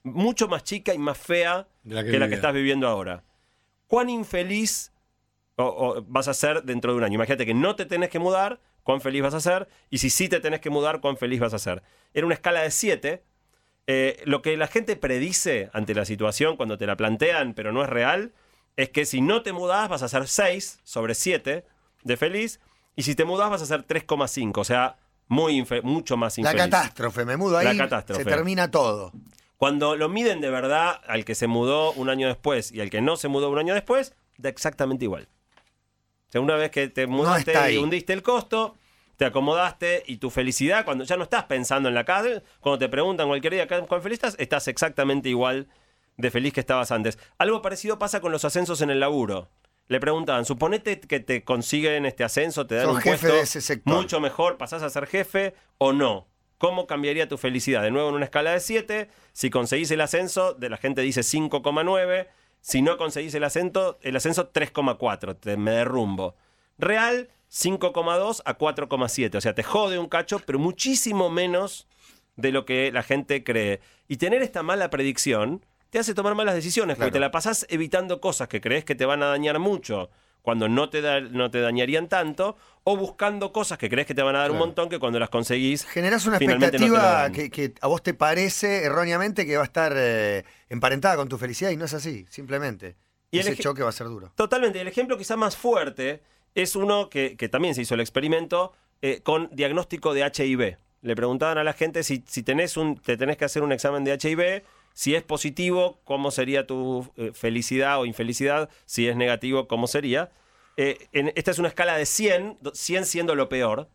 [0.04, 2.36] mucho más chica y más fea De la que que la que vivía.
[2.36, 3.24] estás viviendo ahora.
[3.88, 4.92] ¿Cuán infeliz
[5.56, 7.14] o- o vas a ser dentro de un año?
[7.16, 10.28] Imagínate que no te tenés que mudar, cuán feliz vas a ser, y si sí
[10.28, 11.82] te tenés que mudar, cuán feliz vas a ser.
[12.14, 13.24] Era una escala de 7.
[14.26, 17.88] lo que la gente predice ante la situación cuando te la plantean, pero no es
[17.88, 18.32] real,
[18.76, 21.64] es que si no te mudás vas a ser 6 sobre 7
[22.04, 22.60] de feliz,
[22.98, 24.96] y si te mudás vas a ser 3,5, o sea,
[25.28, 26.64] muy mucho más La infeliz.
[26.64, 28.24] catástrofe, me mudo ahí, La catástrofe.
[28.24, 29.12] se termina todo.
[29.56, 33.00] Cuando lo miden de verdad al que se mudó un año después y al que
[33.00, 35.28] no se mudó un año después, da exactamente igual.
[36.28, 38.74] O sea, una vez que te mudaste y hundiste el costo,
[39.16, 42.88] te acomodaste y tu felicidad, cuando ya no estás pensando en la casa, cuando te
[42.88, 45.68] preguntan cualquier día cuán feliz estás, estás exactamente igual
[46.16, 47.16] de feliz que estabas antes.
[47.38, 49.48] Algo parecido pasa con los ascensos en el laburo.
[49.88, 53.42] Le preguntaban, suponete que te consiguen este ascenso, te dan Sos un jefe puesto de
[53.42, 53.94] ese sector.
[53.94, 56.28] mucho mejor, pasás a ser jefe o no.
[56.58, 57.82] ¿Cómo cambiaría tu felicidad?
[57.82, 61.22] De nuevo en una escala de 7, si conseguís el ascenso, de la gente dice
[61.22, 62.26] 5,9,
[62.60, 66.34] si no conseguís el ascenso, el ascenso 3,4, te me derrumbo.
[66.76, 71.86] Real 5,2 a 4,7, o sea, te jode un cacho, pero muchísimo menos
[72.36, 73.80] de lo que la gente cree.
[74.06, 78.20] Y tener esta mala predicción te hace tomar malas decisiones, porque te la pasás evitando
[78.20, 80.10] cosas que crees que te van a dañar mucho
[80.42, 84.22] cuando no te, da- no te dañarían tanto, o buscando cosas que crees que te
[84.22, 87.74] van a dar un montón que cuando las conseguís Generás una no expectativa que, que
[87.82, 91.76] a vos te parece erróneamente que va a estar eh, emparentada con tu felicidad y
[91.76, 92.96] no es así, simplemente.
[93.30, 94.32] Y el ese choque va a ser duro.
[94.36, 94.80] Totalmente.
[94.80, 96.22] El ejemplo quizá más fuerte
[96.54, 98.72] es uno que, que también se hizo el experimento
[99.02, 100.78] eh, con diagnóstico de HIV.
[101.02, 104.02] Le preguntaban a la gente si, si tenés un, te tenés que hacer un examen
[104.02, 104.62] de HIV,
[104.98, 110.32] si es positivo, cómo sería tu eh, felicidad o infelicidad, si es negativo, cómo sería.
[110.76, 110.98] Eh,
[111.36, 113.88] esta es una escala de 100, do- 100 siendo lo peor.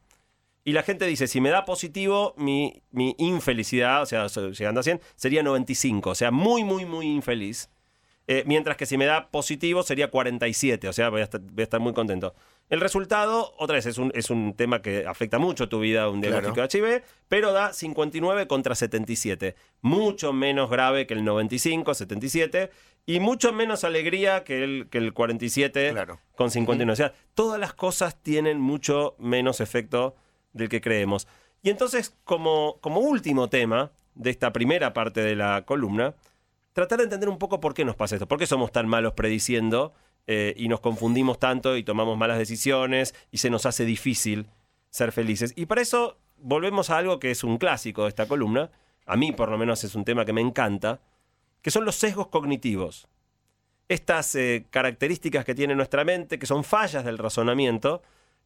[0.64, 2.84] Y la gente dice, si me da positivo, mi,
[3.18, 7.70] infelicidad, o sea, llegando a 100, sería 95, o sea, muy, muy, muy infeliz.
[8.28, 11.92] Eh, mientras que si me da positivo sería 47, o sea, voy a estar muy
[11.92, 12.34] contento.
[12.70, 16.22] El resultado, otra vez, es un, es un tema que afecta mucho tu vida, un
[16.22, 19.56] diagnóstico de HIV, pero da 59 contra 77.
[19.82, 22.72] Mucho menos grave que el 95, 77,
[23.06, 26.20] y mucho menos alegría que el, que el 47 Claro.
[26.36, 26.94] con 59.
[26.94, 30.16] O sea, todas las cosas tienen mucho menos efecto
[30.54, 31.28] del que creemos.
[31.62, 36.16] Y entonces, como, como último tema de esta primera parte de la columna,
[36.74, 39.14] tratar de entender un poco por qué nos pasa esto, por qué somos tan malos
[39.14, 39.94] prediciendo
[40.28, 44.48] eh, y nos confundimos tanto y tomamos malas decisiones y se nos hace difícil
[44.90, 45.54] ser felices.
[45.56, 48.72] Y para eso volvemos a algo que es un clásico de esta columna,
[49.06, 51.02] a mí por lo menos es un tema que me encanta,
[51.62, 53.08] que son los sesgos cognitivos.
[53.90, 58.02] Estas eh, características que tiene nuestra mente, que son fallas del razonamiento,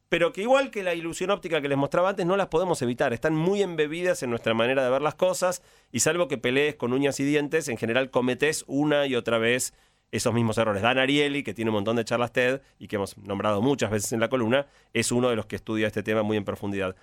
[0.08, 3.12] pero que igual que la ilusión óptica que les mostraba antes, no las podemos evitar.
[3.12, 5.62] Están muy embebidas en nuestra manera de ver las cosas
[5.92, 9.74] y salvo que pelees con uñas y dientes, en general cometés una y otra vez
[10.10, 10.82] esos mismos errores.
[10.82, 14.12] Dan Ariely, que tiene un montón de charlas TED y que hemos nombrado muchas veces
[14.12, 16.96] en la columna, es uno de los que estudia este tema muy en profundidad.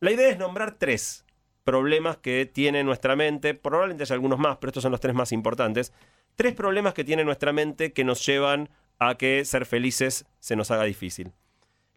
[0.00, 1.24] La idea es nombrar tres
[1.64, 5.32] problemas que tiene nuestra mente, probablemente haya algunos más, pero estos son los tres más
[5.32, 5.92] importantes.
[6.36, 10.70] Tres problemas que tiene nuestra mente que nos llevan a que ser felices se nos
[10.70, 11.32] haga difícil.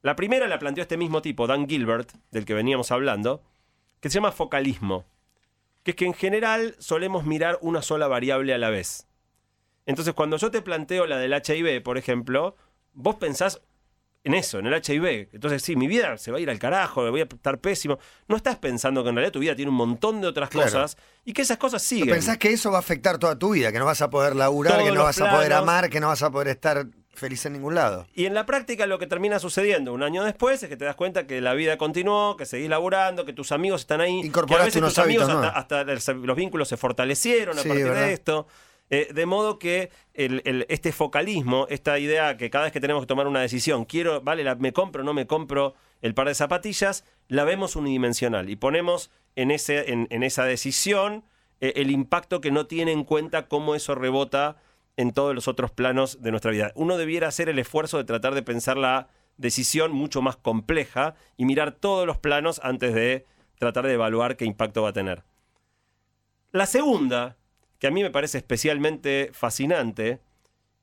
[0.02, 3.43] La primera la planteó este mismo tipo, Dan Gilbert, del que veníamos hablando,
[4.00, 5.06] que se llama focalismo,
[5.84, 9.09] que es que en general solemos mirar una sola variable a la vez.
[9.89, 12.56] Entonces, cuando yo te planteo la del HIV, por ejemplo,
[12.93, 13.60] vos pensás
[14.23, 15.30] en eso, en el HIV.
[15.34, 17.97] Entonces, sí, mi vida se va a ir al carajo, voy a estar pésimo.
[18.28, 20.67] No estás pensando que en realidad tu vida tiene un montón de otras Claro.
[20.71, 22.10] cosas y que esas cosas siguen.
[22.10, 23.71] ¿Pensás que eso va a afectar toda tu vida?
[23.71, 26.08] Que no vas a poder laburar, Todos que no vas a poder amar, que no
[26.10, 28.06] vas a poder estar feliz en ningún lado.
[28.13, 30.95] Y en la práctica lo que termina sucediendo un año después es que te das
[30.95, 34.19] cuenta que la vida continuó, que seguís laburando, que tus amigos están ahí.
[34.19, 37.86] Incorporaste que a veces unos tus amigos hasta, los vínculos se fortalecieron a Sí, partir
[37.88, 38.02] ¿verdad?
[38.06, 38.47] de esto.
[38.91, 43.28] Eh, de modo que este focalismo, esta idea que cada vez que tenemos que tomar
[43.28, 47.43] una decisión, quiero, vale, la- me compro no me compro el par de zapatillas, la
[47.43, 51.23] vemos unidimensional y ponemos en, ese, en esa decisión
[51.62, 54.58] eh, el impacto que no tiene en cuenta cómo eso rebota
[54.97, 56.71] en todos los otros planos de nuestra vida.
[56.75, 61.45] Uno debiera hacer el esfuerzo de tratar de pensar la decisión mucho más compleja y
[61.45, 63.25] mirar todos los planos antes de
[63.58, 65.23] tratar de evaluar qué impacto va a tener.
[66.52, 67.38] La segunda,
[67.80, 70.22] que a mí me parece especialmente fascinante,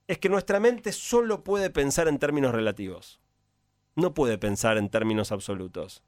[0.08, 3.20] es que nuestra mente solo puede pensar en términos relativos.
[3.94, 6.02] No puede pensar en términos absolutos.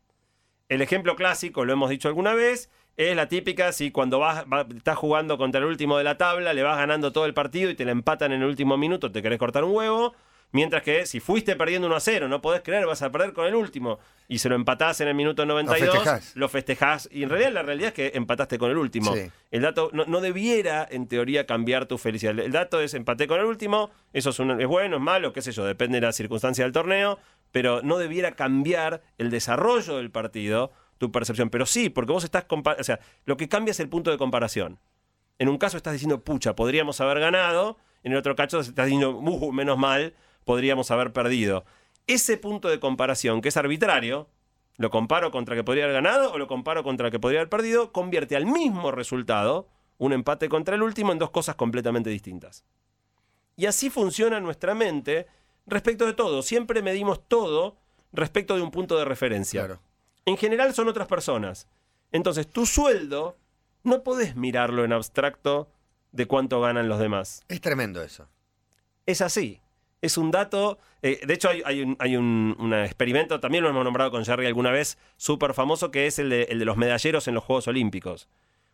[0.69, 4.67] El ejemplo clásico, lo hemos dicho alguna vez, es la típica si cuando vas, va-
[4.77, 7.75] estás jugando contra el último de la tabla, le vas ganando todo el partido y
[7.75, 10.15] te la empatan en el último minuto, te querés cortar un huevo.
[10.51, 13.47] Mientras que si fuiste perdiendo 1 a 0, no podés creer, vas a perder con
[13.47, 13.99] el último.
[14.29, 16.37] Y se lo empatás en el minuto 92, festejás.
[16.37, 17.09] lo festejás.
[17.13, 19.15] Y en realidad la realidad es que empataste con el último.
[19.15, 19.31] Sí.
[19.51, 22.39] El dato no, no debiera, en teoría, cambiar tu felicidad.
[22.39, 25.43] El dato es empaté con el último, eso es, un- es bueno, es malo, qué
[25.43, 27.19] sé yo, depende de la circunstancia del torneo,
[27.53, 31.51] pero no debiera cambiar el desarrollo del partido, tu percepción.
[31.51, 34.79] Pero sí, porque vos estás o sea, lo que cambia es el punto de comparación.
[35.39, 39.11] En un caso estás diciendo, pucha, podríamos haber ganado, en el otro caso estás diciendo,
[39.19, 40.15] "Uh, menos mal,
[40.49, 41.67] podríamos haber perdido.
[42.07, 44.31] Ese punto de comparación, que es arbitrario,
[44.79, 47.93] lo comparo contra que podría haber ganado o lo comparo contra que podría haber perdido,
[47.93, 52.65] convierte al mismo resultado, un empate contra el último, en dos cosas completamente distintas.
[53.57, 55.27] Y así funciona nuestra mente
[55.67, 56.41] respecto de todo.
[56.41, 57.77] Siempre medimos todo
[58.15, 59.67] respecto de un punto de referencia.
[59.67, 59.83] Claro.
[60.25, 61.69] En general son otras personas.
[62.11, 63.37] Entonces, tu sueldo
[63.83, 65.71] no podés mirarlo en abstracto
[66.13, 67.45] de cuánto ganan los demás.
[67.49, 68.31] Es tremendo eso.
[69.05, 69.61] Es así.
[70.01, 70.79] Es un dato.
[71.03, 74.47] eh, de hecho, hay, un, hay un- un experimento, también lo hemos nombrado con Jerry
[74.47, 77.67] alguna vez, súper famoso, que es el de, el de los medalleros en los Juegos
[77.69, 78.29] Olímpicos.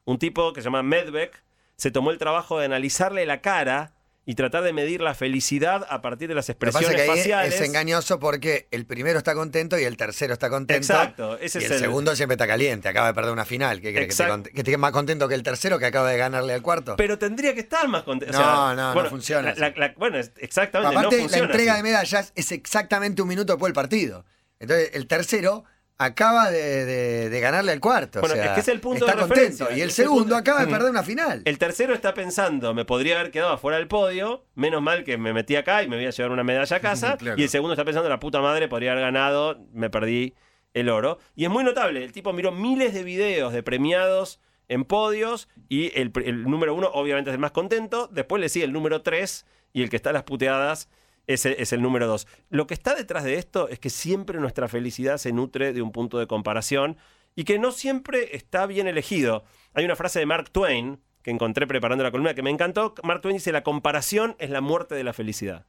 [0.05, 1.43] Un tipo que se llama Medveck
[1.77, 3.94] se tomó el trabajo de analizarle la cara
[4.27, 7.07] y tratar de medir la felicidad a partir de las Lo que pasa expresiones es
[7.07, 7.55] que ahí faciales.
[7.55, 10.93] es engañoso porque el primero está contento y el tercero está contento.
[10.93, 13.81] Exacto, ese y es el, el- segundo siempre está caliente, acaba de perder una final.
[13.83, 14.17] ¿Qué crees?
[14.17, 16.97] Que, te que esté más contento que el tercero que acaba de ganarle al cuarto.
[16.97, 18.39] Pero tendría que estar más contento.
[18.39, 20.97] No, no, no funciona la- la- la- bueno, exactamente.
[20.97, 21.83] Aparte, no la entrega así.
[21.83, 24.25] de medallas es exactamente un minuto después del partido.
[24.59, 25.65] Entonces, el tercero
[25.99, 28.19] acaba de, de- de ganarle al cuarto.
[28.19, 29.69] o Bueno, sea, es que es el punto está de contento.
[29.75, 30.71] Y el segundo punto- acaba de Mm.
[30.71, 31.43] perder una final.
[31.45, 35.33] El tercero está pensando, me podría haber quedado afuera del podio, menos mal que me
[35.33, 37.17] metí acá y me voy a llevar una medalla a casa.
[37.17, 37.39] Claro.
[37.41, 40.35] Y el segundo está pensando, la puta madre, podría haber ganado, me perdí
[40.73, 41.19] el oro.
[41.37, 45.93] Y es muy notable, el tipo miró miles de videos de premiados en podios y
[45.99, 49.47] el, el número uno obviamente es el más contento, después le sigue el número tres
[49.73, 50.89] y el que está a las puteadas
[51.27, 52.27] ese es el número dos.
[52.51, 55.93] Lo que está detrás de esto es que siempre nuestra felicidad se nutre de un
[55.93, 56.97] punto de comparación
[57.35, 59.45] y que no siempre está bien elegido.
[59.75, 62.95] Hay una frase de Mark Twain que encontré preparando la columna que me encantó.
[63.03, 65.65] Mark Twain dice, la comparación es la muerte de la felicidad.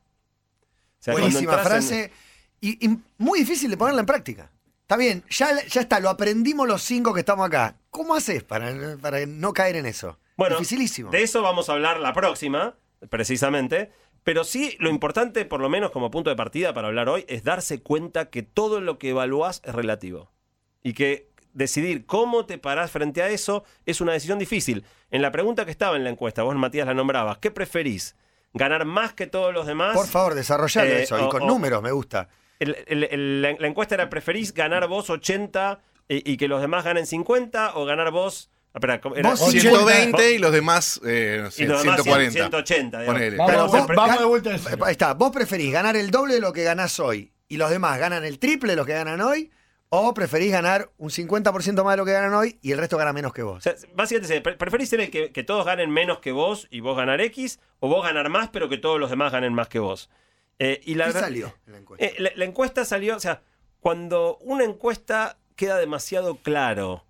[1.00, 2.12] O sea, Buenísima en- frase.
[2.62, 4.52] Y, y muy difícil de ponerla en práctica.
[4.82, 7.76] Está bien, ya, ya está, lo aprendimos los cinco que estamos acá.
[7.90, 10.20] ¿Cómo haces para, para no caer en eso?
[10.38, 11.10] Bueno, Dificilísimo.
[11.12, 12.76] De eso vamos a hablar la próxima,
[13.10, 13.92] precisamente.
[14.26, 17.44] Pero sí, lo importante, por lo menos como punto de partida para hablar hoy, es
[17.44, 20.32] darse cuenta que todo lo que evaluás es relativo.
[20.84, 24.84] Y que decidir cómo te parás frente a eso es una decisión difícil.
[25.12, 28.16] En la pregunta que estaba en la encuesta, vos Matías la nombrabas, ¿qué preferís?
[28.54, 29.96] ¿Ganar más que todos los demás?
[29.96, 31.16] Por favor, desarrollalo Eh, eso.
[31.18, 32.28] o- y con o- números me gusta.
[32.60, 36.62] El- el- el- la, la encuesta era, ¿preferís ganar vos 80 y, y que los
[36.62, 38.50] demás ganen 50 o ganar vos...
[38.76, 42.32] Espera, era- Vos o- 120 y los demás, eh, no sé, y los demás 140.
[42.34, 43.00] 180.
[43.00, 43.20] digamos.
[43.20, 43.38] Ponele.
[43.38, 44.86] Vamos, Pero vamos, vos- vamos gan- de vuelta a cero.
[44.86, 47.98] Ahí está, vos preferís ganar el doble de lo que ganás hoy y los demás
[48.00, 49.50] ganan el triple de lo que ganan hoy,
[49.90, 53.14] o preferís ganar un 50% más de lo que ganan hoy y el resto gana
[53.14, 53.64] menos que O vos.
[53.64, 57.22] sea, básicamente, ¿preferís ser el que, que todos ganen menos que vos y vos ganar
[57.22, 57.60] X?
[57.80, 60.10] ¿O vos ganar más pero que todos los demás ganen más que vos?
[60.60, 62.06] Eh, y la ¿Qué salió en la encuesta?
[62.06, 63.42] Eh, la, la encuesta salió, o sea,
[63.80, 67.05] cuando una encuesta queda demasiado claro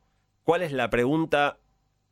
[0.46, 1.58] cuál es la pregunta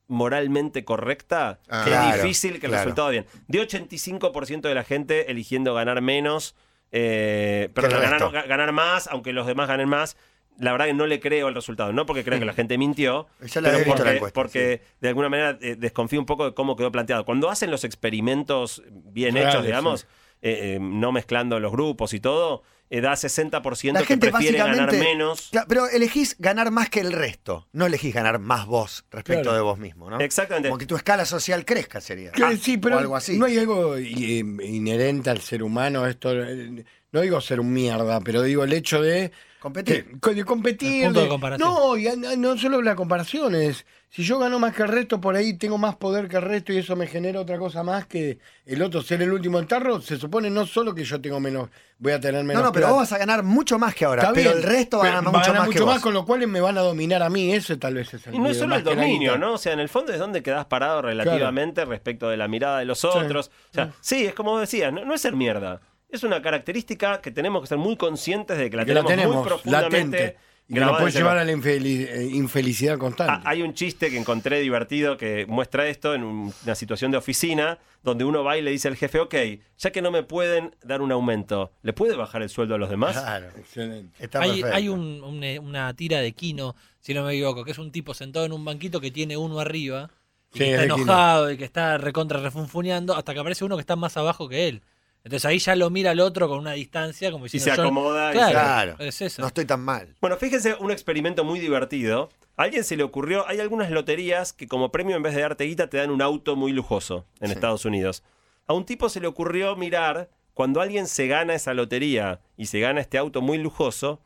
[0.07, 1.81] moralmente correcta, Ah.
[1.81, 2.83] es Claro, difícil que el claro.
[2.83, 3.25] resultado bien.
[3.47, 6.55] De 85% de la gente eligiendo ganar menos,
[6.91, 8.01] eh, perdón,
[8.47, 10.17] ganar, más, aunque los demás ganen más.
[10.59, 13.27] La verdad que no le creo el resultado, no porque creo que la gente mintió,
[13.41, 16.53] Ya la pero porque, la encuesta, porque de alguna manera eh, desconfío un poco de
[16.53, 17.25] cómo quedó planteado.
[17.25, 20.07] Cuando hacen los experimentos bien hechos, digamos, sí.
[20.43, 22.61] eh, eh, no mezclando los grupos y todo,
[23.01, 25.49] da 60% La que gente prefiere ganar menos.
[25.51, 27.67] Claro, pero elegís ganar más que el resto.
[27.71, 29.55] No elegís ganar más vos respecto Claro.
[29.57, 30.19] de vos mismo, ¿no?
[30.19, 30.69] Exactamente.
[30.69, 32.31] Como que tu escala social crezca sería.
[32.43, 33.37] Ah, sí, o pero algo así.
[33.37, 38.19] no hay algo eh, inherente al ser humano, esto, eh, no digo ser un mierda,
[38.21, 39.31] pero digo el hecho de,
[39.63, 40.19] Competir.
[40.21, 41.03] que- competir.
[41.05, 41.69] El punto de de- comparación.
[41.69, 45.21] no, y a- no solo la comparación es, si yo gano más que el resto,
[45.21, 48.05] por ahí tengo más poder que el resto y eso me genera otra cosa más
[48.05, 51.39] que el otro ser el último en tarro, se supone no solo que yo tengo
[51.39, 52.91] menos, voy a tener No, menos no, pero plata.
[52.93, 54.23] vos vas a ganar mucho más que ahora.
[54.23, 55.99] Está pero bien, el resto va a pero ganar mucho más que vos.
[56.01, 58.39] con lo cual me van a dominar a mí, ese tal vez es el Y
[58.39, 59.37] no es solo más el dominio.
[59.37, 59.53] ¿no?
[59.53, 62.85] O sea, en el fondo es donde quedás parado relativamente respecto de la mirada de
[62.85, 63.49] los otros.
[63.71, 65.79] O sea, sí, es como vos decías, no, no es ser mierda.
[66.13, 69.35] Es una característica que tenemos que ser muy conscientes de que la que la tenemos,
[69.35, 73.33] muy profundamente latente y que grabada nos en puede llevar a la eh, infelicidad constante.
[73.33, 77.17] Ah, hay un chiste que encontré divertido que muestra esto en un- una situación de
[77.17, 79.35] oficina donde uno va y le dice al jefe, ok,
[79.79, 82.89] ya que no me pueden dar un aumento, ¿le puede bajar el sueldo a los
[82.91, 83.13] demás?
[83.19, 83.47] Claro.
[83.57, 84.15] Excelente.
[84.23, 87.71] Está Hay, hay un- un- eh, una tira de Kino, si no me equivoco, que
[87.71, 90.11] es un tipo sentado en un banquito que tiene uno arriba,
[90.53, 93.75] y Sí, que es está enojado y que está recontra refunfuneando, hasta que aparece uno
[93.77, 94.83] que está más abajo que él.
[95.23, 98.29] Entonces ahí ya lo mira al otro con una distancia, como Y diciendo, se acomoda.
[98.31, 98.95] y Claro, se- Claro.
[98.99, 99.41] es eso.
[99.41, 100.15] No estoy tan mal.
[100.19, 102.29] Bueno, fíjense un experimento muy divertido.
[102.57, 105.63] A alguien se le ocurrió, hay algunas loterías que como premio en vez de darte
[105.63, 107.53] guita te dan un auto muy lujoso en Sí.
[107.53, 108.21] Estados Unidos.
[108.67, 112.79] A un tipo se le ocurrió mirar cuando alguien se gana esa lotería y se
[112.79, 114.21] gana este auto muy lujoso,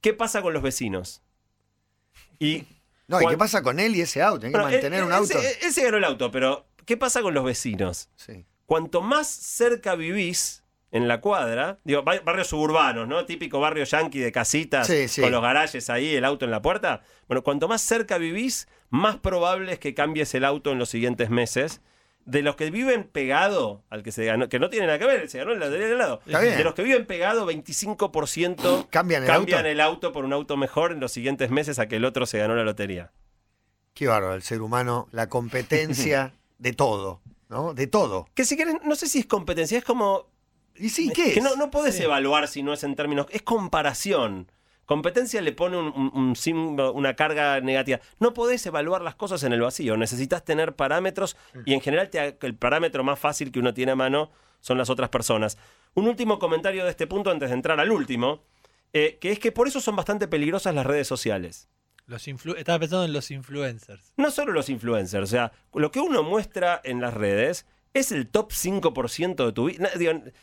[0.00, 1.22] ¿qué pasa con los vecinos?
[2.38, 2.64] Y
[3.08, 4.46] No, ¿y qué pasa con él y ese auto?
[4.46, 5.38] Hay que bueno, mantener eh, un auto.
[5.38, 8.08] Ese, ese ganó el auto, pero ¿qué pasa con los vecinos?
[8.16, 8.44] Sí.
[8.66, 13.24] Cuanto más cerca vivís en la cuadra, digo, ba- barrios suburbanos, ¿no?
[13.24, 15.20] Típico barrio yankee de casitas Sí, sí.
[15.22, 17.02] con los garajes ahí, el auto en la puerta.
[17.28, 21.30] Bueno, cuanto más cerca vivís, más probable es que cambies el auto en los siguientes
[21.30, 21.80] meses.
[22.24, 25.28] De los que viven pegado al que se ganó, que no tiene nada que ver,
[25.28, 26.20] se ganó en la de al lado.
[26.24, 29.68] De los que viven pegado, 25% ¿Cambian el cambian auto?
[29.70, 32.38] el auto por un auto mejor en los siguientes meses a que el otro se
[32.38, 33.10] ganó la lotería.
[33.94, 37.20] Qué bárbaro, el ser humano, la competencia de todo,
[37.52, 37.74] ¿no?
[37.74, 38.26] De todo.
[38.34, 40.26] Que si querés, no sé si es competencia, es como
[40.74, 41.42] ¿Y sí, qué que es?
[41.44, 43.26] no, no podés evaluar si no es en términos.
[43.30, 44.50] Es comparación.
[44.86, 48.00] Competencia le pone un- un- un símbolo- una carga negativa.
[48.18, 49.96] No podés evaluar las cosas en el vacío.
[49.96, 51.36] Necesitas tener parámetros
[51.66, 54.90] y en general te- el parámetro más fácil que uno tiene a mano son las
[54.90, 55.56] otras personas.
[55.94, 58.42] Un último comentario de este punto antes de entrar al último,
[58.92, 61.68] eh, que es que por eso son bastante peligrosas las redes sociales.
[62.16, 64.12] Estaba pensando en los influencers.
[64.16, 68.28] No solo los influencers, o sea, lo que uno muestra en las redes es el
[68.28, 69.90] top 5% de tu vida.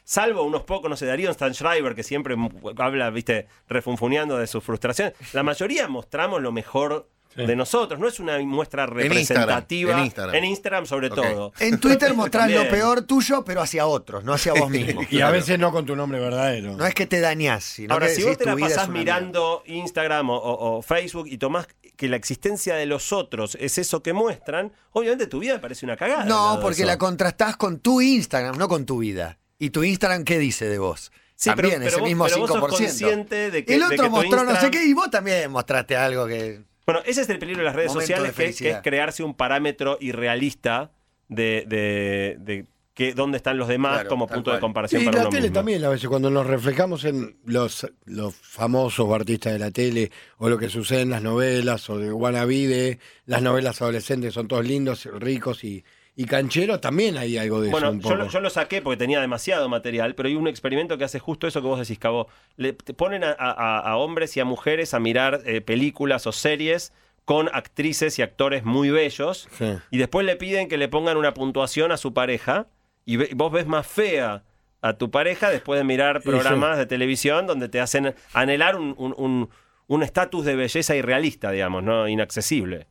[0.04, 2.36] Salvo unos pocos, no sé, Darío Stanschreiber, que siempre
[2.78, 5.14] habla, viste, refunfuneando de sus frustraciones.
[5.34, 8.00] La mayoría mostramos lo mejor de nosotros.
[8.00, 9.92] No es una muestra En Instagram, representativa.
[9.98, 10.36] en Instagram.
[10.36, 11.54] En Instagram, sobre todo.
[11.60, 15.02] En Twitter mostrás lo peor tuyo, pero hacia otros, no hacia vos mismo.
[15.10, 16.76] Y a veces no con tu nombre verdadero.
[16.76, 19.63] No es que te dañás, sino Ahora, que si vos te tu la pasás mirando
[19.65, 24.02] Instagram o, o- o Facebook y tomás que la existencia de los otros es eso
[24.02, 26.26] que muestran, obviamente tu vida parece una cagada.
[26.26, 29.38] No, porque la contrastás con tu Instagram, no con tu vida.
[29.58, 31.12] ¿Y tu Instagram qué dice de vos?
[31.36, 32.70] Sí, también, pero ese mismo pero vos sos 5%.
[32.70, 35.96] consciente de que- el de otro que mostró no sé qué y vos también mostraste
[35.96, 36.62] algo que...
[36.93, 39.34] Bueno, ese es el peligro de las redes Momento sociales, que, que es crearse un
[39.36, 40.91] parámetro irrealista
[41.28, 45.17] de, de, de que, dónde están los demás Claro, como punto de comparación Sí, para
[45.19, 45.54] la uno tele mismo.
[45.56, 50.12] también, a veces cuando nos reflejamos en los, los famosos o artistas de la tele
[50.38, 54.47] o lo que sucede en las novelas o de Wannabe, de las novelas adolescentes son
[54.47, 55.84] todos lindos, ricos y,
[56.22, 58.98] y cancheros, también hay algo de Bueno, eso un yo, lo- yo lo saqué porque
[58.98, 62.28] tenía demasiado material, pero hay un experimento que hace justo eso que vos decís, Cabo.
[62.58, 66.34] Le te ponen a, a- a hombres y a mujeres a mirar eh, películas o
[66.34, 66.92] series
[67.24, 69.78] con actrices y actores muy bellos Sí.
[69.92, 72.68] y después le piden que le pongan una puntuación a su pareja
[73.06, 74.44] y ve- vos ves más fea
[74.82, 76.28] a tu pareja después de mirar sí.
[76.30, 79.50] programas de televisión donde te hacen anhelar un- un- un
[79.88, 82.86] un estatus de belleza irrealista, digamos, no inaccesible.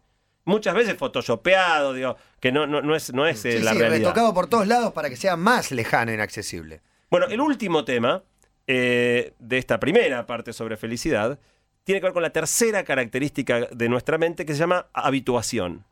[0.48, 3.78] Muchas veces photoshopeado, digo, que no, no, no es, no es eh, Sí, la sí,
[3.78, 3.98] realidad.
[4.08, 6.80] retocado por todos lados para que sea más lejano e inaccesible.
[7.11, 8.22] Bueno, el último tema
[8.66, 11.38] eh, de esta primera parte sobre felicidad
[11.84, 15.84] tiene que ver con la tercera característica de nuestra mente que se llama habituación.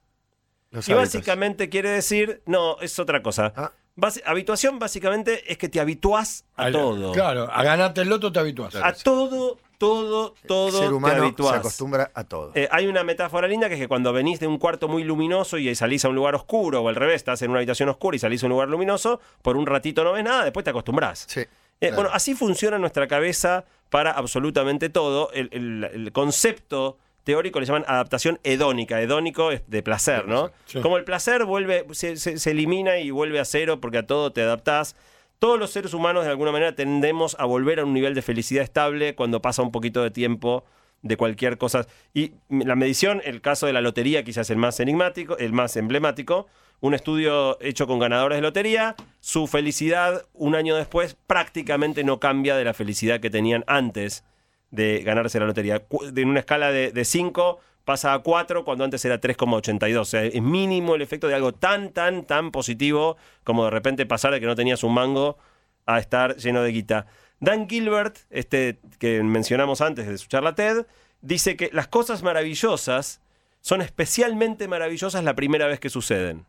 [0.70, 1.14] Los Y hábitos.
[1.14, 3.52] básicamente quiere decir, no, es otra cosa.
[3.56, 3.72] Ah.
[3.96, 7.12] Basi- habituación básicamente es que te habituás a todo.
[7.12, 8.74] Claro, a ganarte el loto te habituás.
[8.76, 11.52] A todo, todo, todo El ser te humano habituás.
[11.52, 12.52] se acostumbra a todo.
[12.54, 15.56] Eh, hay una metáfora linda que es que cuando venís de un cuarto muy luminoso
[15.56, 18.18] y salís a un lugar oscuro, o al revés, estás en una habitación oscura y
[18.18, 21.24] salís a un lugar luminoso, por un ratito no ves nada, después te acostumbrás.
[21.28, 21.40] Sí.
[21.40, 21.48] Eh,
[21.80, 21.94] claro.
[21.96, 25.30] Bueno, así funciona nuestra cabeza para absolutamente todo.
[25.32, 29.00] El, el- el concepto teórico le llaman adaptación hedónica.
[29.02, 30.52] Hedónico es de placer, ¿no?
[30.64, 30.80] Sí.
[30.80, 34.32] Como el placer vuelve, se, se- se elimina y vuelve a cero porque a todo
[34.32, 34.94] te adaptás.
[35.40, 38.62] Todos los seres humanos de alguna manera tendemos a volver a un nivel de felicidad
[38.62, 40.64] estable cuando pasa un poquito de tiempo
[41.02, 41.86] de cualquier cosa.
[42.14, 46.46] Y la medición, el caso de la lotería quizás el más enigmático, el más emblemático,
[46.80, 52.56] un estudio hecho con ganadores de lotería, su felicidad un año después prácticamente no cambia
[52.56, 54.24] de la felicidad que tenían antes
[54.70, 55.84] de ganarse la lotería.
[56.12, 59.96] De una escala de 5 pasa a 4 cuando antes era 3,82.
[59.98, 64.04] O sea, es mínimo el efecto de algo tan, tan, tan positivo como de repente
[64.04, 65.38] pasar de que no tenías un mango
[65.86, 67.06] a estar lleno de guita.
[67.38, 70.84] Dan Gilbert, este que mencionamos antes de su charla TED,
[71.20, 73.20] dice que las cosas maravillosas
[73.60, 76.40] son especialmente maravillosas la primera vez que suceden.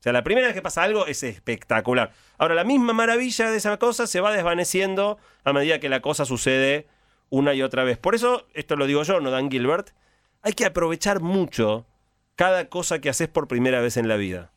[0.00, 2.12] O sea, la primera vez que pasa algo es espectacular.
[2.36, 6.26] Ahora, la misma maravilla de esa cosa se va desvaneciendo a medida que la cosa
[6.26, 6.86] sucede
[7.30, 7.98] una y otra vez.
[7.98, 9.90] Por eso, esto lo digo yo, no Dan Gilbert,
[10.42, 11.86] hay que aprovechar mucho
[12.36, 14.52] cada cosa que haces por primera vez en la vida.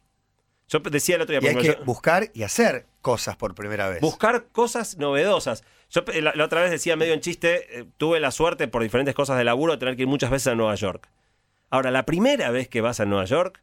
[0.67, 3.89] Yo decía el otro día, Y hay que yo- buscar y hacer cosas por primera
[3.89, 3.99] vez.
[3.99, 5.63] buscar cosas novedosas.
[5.89, 9.13] Yo la, la otra vez decía medio en chiste, eh, tuve la suerte por diferentes
[9.15, 11.09] cosas de laburo de tener que ir muchas veces a Nueva York.
[11.69, 13.61] Ahora, la primera vez que vas a Nueva York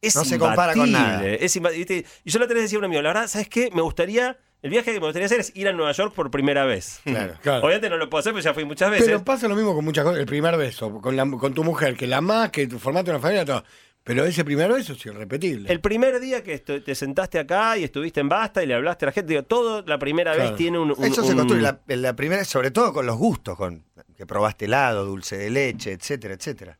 [0.00, 1.24] es No se compara con nada.
[1.36, 2.06] imbatible, es.
[2.24, 3.70] Y yo la otra vez decía a un amigo, la verdad, ¿sabes qué?
[3.72, 6.64] Me gustaría, el viaje que me gustaría hacer es ir a Nueva York por primera
[6.64, 7.00] vez.
[7.04, 7.34] Claro.
[7.42, 7.60] Claro.
[7.64, 9.06] Obviamente no lo puedo hacer, pero ya fui muchas veces.
[9.06, 10.18] Pero pasa lo mismo con muchas cosas.
[10.18, 13.20] El primer beso, con, la- con tu mujer, que la más, que tu formato una
[13.20, 13.62] familia, todo.
[14.02, 15.72] Pero ese primer beso es irrepetible.
[15.72, 19.06] El primer día que te sentaste acá y estuviste en Basta y le hablaste a
[19.06, 20.50] la gente, digo, todo la primera Claro.
[20.50, 20.90] vez tiene un...
[20.90, 23.84] un- Eso se un- construye la, la primera, sobre todo con los gustos, con
[24.16, 26.78] que probaste helado, dulce de leche, etcétera, etcétera.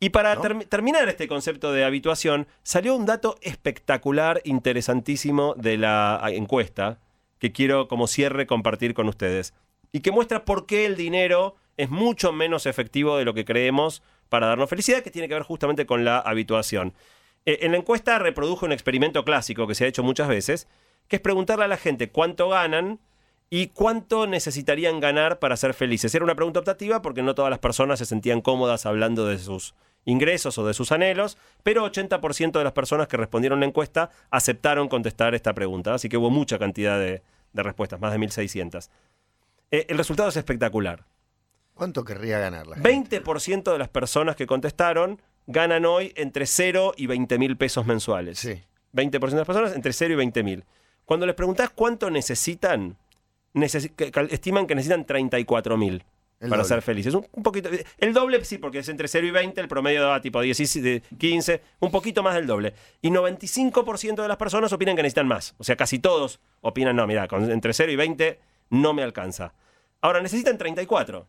[0.00, 0.38] Y para
[0.68, 6.98] terminar este concepto de habituación, salió un dato espectacular, interesantísimo de la encuesta,
[7.38, 9.54] que quiero como cierre compartir con ustedes.
[9.92, 14.02] Y que muestra por qué el dinero es mucho menos efectivo de lo que creemos
[14.28, 16.94] para darnos felicidad, que tiene que ver justamente con la habituación.
[17.44, 20.68] Eh, en la encuesta reprodujo un experimento clásico que se ha hecho muchas veces,
[21.08, 22.98] que es preguntarle a la gente cuánto ganan
[23.48, 26.14] y cuánto necesitarían ganar para ser felices.
[26.14, 29.74] Era una pregunta optativa porque no todas las personas se sentían cómodas hablando de sus
[30.06, 34.88] ingresos o de sus anhelos, pero 80% de las personas que respondieron la encuesta aceptaron
[34.88, 38.88] contestar esta pregunta, así que hubo mucha cantidad de, de respuestas, más de 1.600.
[39.70, 41.04] Eh, el resultado es espectacular.
[41.74, 43.20] ¿Cuánto querría ganar la gente?
[43.22, 48.38] 20% de las personas que contestaron ganan hoy entre 0 y 20 mil pesos mensuales.
[48.38, 48.62] Sí.
[48.94, 50.64] 20% de las personas entre 0 y 20 mil.
[51.04, 52.96] Cuando les preguntás cuánto necesitan,
[53.54, 53.92] necesi-
[54.30, 56.02] estiman que necesitan 34 mil
[56.38, 56.68] El para doble.
[56.74, 57.14] ser felices.
[57.14, 60.20] Un, un poquito, el doble sí, porque es entre 0 y 20, el promedio da
[60.20, 62.74] tipo 10, de 15, un poquito más del doble.
[63.00, 65.54] Y 95% de las personas opinan que necesitan más.
[65.58, 68.38] O sea, casi todos opinan, no, mira, con- entre 0 y 20
[68.70, 69.54] no me alcanza.
[70.02, 71.26] Ahora, necesitan 34.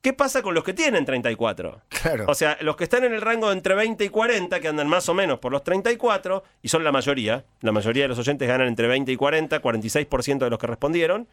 [0.00, 1.82] ¿Qué pasa con los que tienen 34?
[1.88, 2.26] Claro.
[2.28, 4.86] O sea, los que están en el rango de entre 20 y 40, que andan
[4.88, 8.46] más o menos por los 34, y son la mayoría, la mayoría de los oyentes
[8.46, 11.26] ganan entre 20 y 40, 46% de los que respondieron,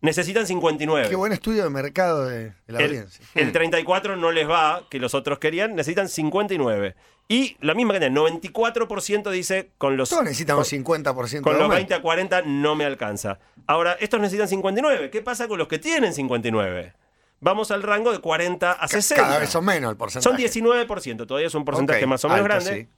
[0.00, 1.08] necesitan 59.
[1.08, 3.24] Qué buen estudio de mercado de, de la El, audiencia.
[3.34, 6.94] el 34 no les va, que los otros querían, necesitan 59.
[7.28, 11.44] Y la misma cantidad, 94% dice con los, Todos necesitan un 50% con de los
[11.62, 11.70] aumento.
[11.74, 13.40] 20 a 40 no me alcanza.
[13.66, 15.10] Ahora, estos necesitan 59.
[15.10, 16.92] ¿Qué pasa con los que tienen 59?
[17.40, 19.22] Vamos al rango de 40 a Ca- 60.
[19.24, 20.48] Cada vez son menos el porcentaje.
[20.48, 22.82] Son 19%, todavía es un porcentaje Ok, más o menos alto, grande.
[22.84, 22.88] sí.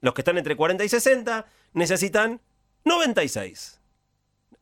[0.00, 2.40] Los que están entre 40 y 60 necesitan
[2.84, 3.80] 96.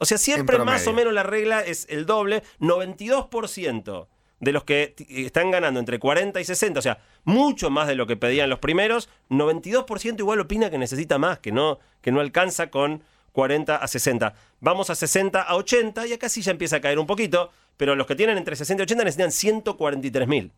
[0.00, 2.42] O sea, siempre más o menos la regla es el doble.
[2.58, 4.06] 92%
[4.40, 7.94] de los que t- están ganando entre 40 y 60, o sea, mucho más de
[7.94, 12.20] lo que pedían los primeros, 92% igual opina que necesita más, que no, que no
[12.20, 14.34] alcanza con 40 a 60.
[14.60, 17.94] Vamos a 60 a 80 y acá sí ya empieza a caer un poquito, pero
[17.94, 20.52] los que tienen entre 60 y 80 necesitan 143 mil.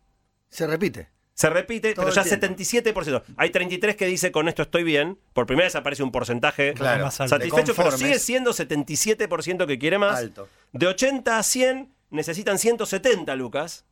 [0.49, 1.09] Se repite.
[1.35, 2.61] Se repite, Todo pero ya el tiempo.
[2.61, 3.23] 77%.
[3.37, 5.17] Hay 33 que dice con esto estoy bien.
[5.33, 7.05] Por primera vez aparece un porcentaje Claro.
[7.05, 7.35] Más alto.
[7.35, 10.19] satisfecho, pero sigue siendo 77% que quiere más.
[10.19, 10.47] Alto.
[10.73, 13.85] De 80 a 100 necesitan 170 lucas.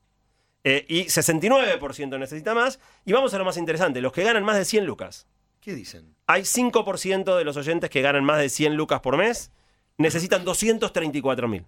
[0.63, 2.79] eh, y 69% necesita más.
[3.05, 5.25] Y vamos a lo más interesante, los que ganan más de 100 lucas.
[5.59, 6.15] ¿Qué dicen?
[6.27, 9.49] Hay 5% de los oyentes que ganan más de 100 lucas por mes.
[9.97, 11.65] Necesitan 234 mil.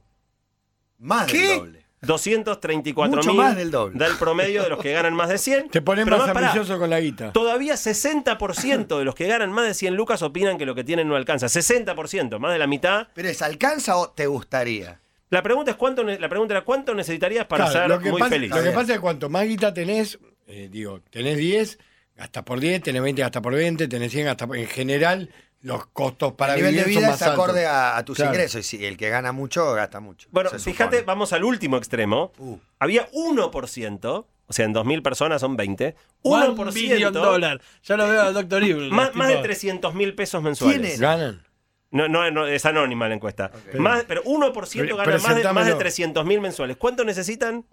[1.00, 1.40] Más ¿Qué?
[1.48, 1.83] del doble.
[2.06, 3.38] 234 Mucho mil.
[3.38, 3.98] más del doble.
[3.98, 5.70] Da el promedio de los que ganan más de 100.
[5.70, 7.32] Te pones Pero más ambicioso con la guita.
[7.32, 11.08] Todavía 60% de los que ganan más de 100 lucas opinan que lo que tienen
[11.08, 11.48] no alcanza.
[11.48, 13.08] 60%, más de la mitad.
[13.14, 15.00] ¿Pero es alcanza o te gustaría?
[15.30, 18.20] La pregunta es cuánto la pregunta era cuánto necesitarías para Claro, ser lo que muy
[18.20, 18.50] pasa, feliz.
[18.52, 21.80] Lo que pasa es que cuanto más guita tenés, eh, digo, tenés 10,
[22.16, 24.58] gastas por 10, tenés 20, gastas por 20, tenés 100, gastas por...
[24.58, 25.30] En general,
[25.64, 27.74] los costos para el nivel de vivir son vida más es acorde altos.
[27.94, 28.32] a, a tus Claro.
[28.34, 28.60] ingresos.
[28.60, 30.28] Y si el que gana mucho, gasta mucho.
[30.32, 31.02] Bueno, fíjate, supone.
[31.02, 32.32] vamos al último extremo.
[32.38, 32.58] Uh.
[32.80, 35.96] Había 1%, o sea, en 2.000 personas son 20.
[36.22, 37.62] One 1%, billion dollar.
[37.84, 38.64] Ya lo veo al Dr.
[38.64, 38.92] Evil.
[38.92, 40.80] más, más de tipo, 300 mil pesos mensuales.
[40.80, 41.00] ¿Quién es?
[41.00, 41.48] Ganan.
[41.92, 43.52] No, no, no, es anónima la encuesta.
[43.78, 45.78] Más, pero 1% Pero- gana más de, más de presentámelo.
[45.78, 46.76] 300 mil mensuales.
[46.78, 47.66] ¿Cuánto necesitan?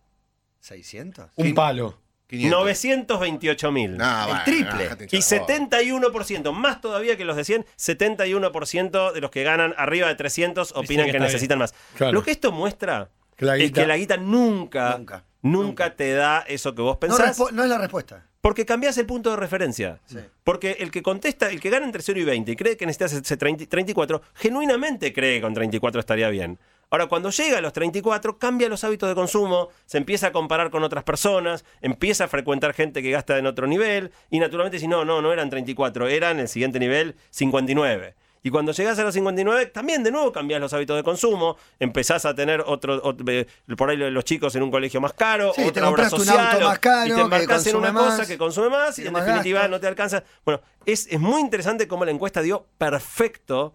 [0.62, 1.30] ¿600?
[1.36, 1.98] Un palo.
[2.30, 2.58] 500.
[2.60, 3.96] 928 mil.
[3.96, 4.88] No, bueno, triple.
[5.10, 5.70] Y hinchar la bola.
[6.10, 10.72] 71%, más todavía que los de 100, 71% de los que ganan arriba de 300
[10.76, 11.74] opinan que necesitan más.
[11.96, 12.12] Claro.
[12.12, 15.24] Lo que esto muestra la es que la guita nunca, Nunca.
[15.42, 18.26] nunca, te da eso que vos pensás, no es la respuesta.
[18.40, 19.98] porque cambiás el punto de referencia.
[20.06, 20.18] Sí.
[20.44, 23.12] Porque el que contesta, el que gana entre 0 y 20 y cree que necesitas
[23.12, 26.58] ese 30 34, genuinamente cree que con 34 estaría bien.
[26.90, 30.70] Ahora, cuando llega a los 34, cambia los hábitos de consumo, se empieza a comparar
[30.70, 34.88] con otras personas, empieza a frecuentar gente que gasta en otro nivel, y naturalmente si
[34.88, 38.14] no, no, no eran 34, eran el siguiente nivel 59.
[38.42, 42.24] Y cuando llegás a los 59, también de nuevo cambiás los hábitos de consumo, empezás
[42.24, 45.62] a tener otro, ot- eh, por ahí los chicos en un colegio más caro, Sí,
[45.62, 48.38] otra obra compraste un social, auto más caro, y te embarcás en una cosa que
[48.38, 50.24] consume más y en definitiva no te alcanza.
[50.44, 53.74] Bueno, es, es muy interesante cómo la encuesta dio perfecto,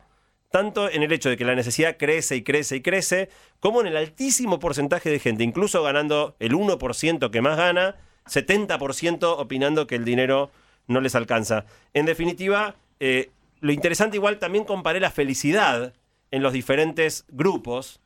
[0.52, 3.30] tanto en el hecho de que la necesidad crece y crece y crece,
[3.60, 9.36] como en el altísimo porcentaje de gente, incluso ganando el 1% que más gana, 70%
[9.38, 10.52] opinando que el dinero
[10.88, 11.66] no les alcanza.
[11.94, 15.94] En definitiva, eh, lo interesante igual también comparé la felicidad
[16.32, 18.00] en los diferentes grupos.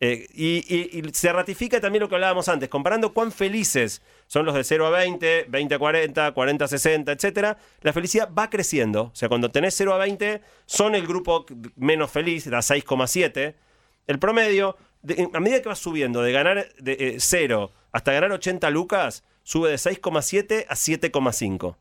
[0.00, 4.46] Eh, y, y- y se ratifica también lo que hablábamos antes, comparando cuán felices son
[4.46, 8.48] los de 0 a 20, 20 a 40, 40 a 60, etcétera, la felicidad va
[8.48, 9.04] creciendo.
[9.12, 13.56] O sea, cuando tenés 0 a 20, son el grupo menos feliz, da 6,7.
[14.06, 18.30] El promedio, de- a medida que vas subiendo de ganar de, eh, 0 hasta ganar
[18.30, 21.76] 80 lucas, sube de 6,7 a 7,5.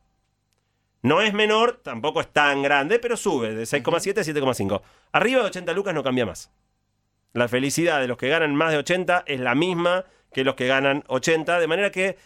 [1.04, 4.82] No es menor, tampoco es tan grande, pero sube de 6,7 a 7,5.
[5.12, 6.50] Arriba de 80 lucas no cambia más.
[7.34, 10.68] La felicidad de los que ganan más de 80 es la misma que los que
[10.68, 12.18] ganan 80, de manera que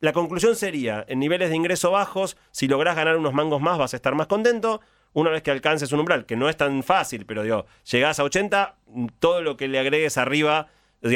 [0.00, 3.94] la conclusión sería, en niveles de ingreso bajos, si lográs ganar unos mangos más vas
[3.94, 4.80] a estar más contento,
[5.12, 8.24] una vez que alcances un umbral, que no es tan fácil, pero digo, llegás a
[8.24, 8.76] 80,
[9.18, 10.68] todo lo que le agregues arriba,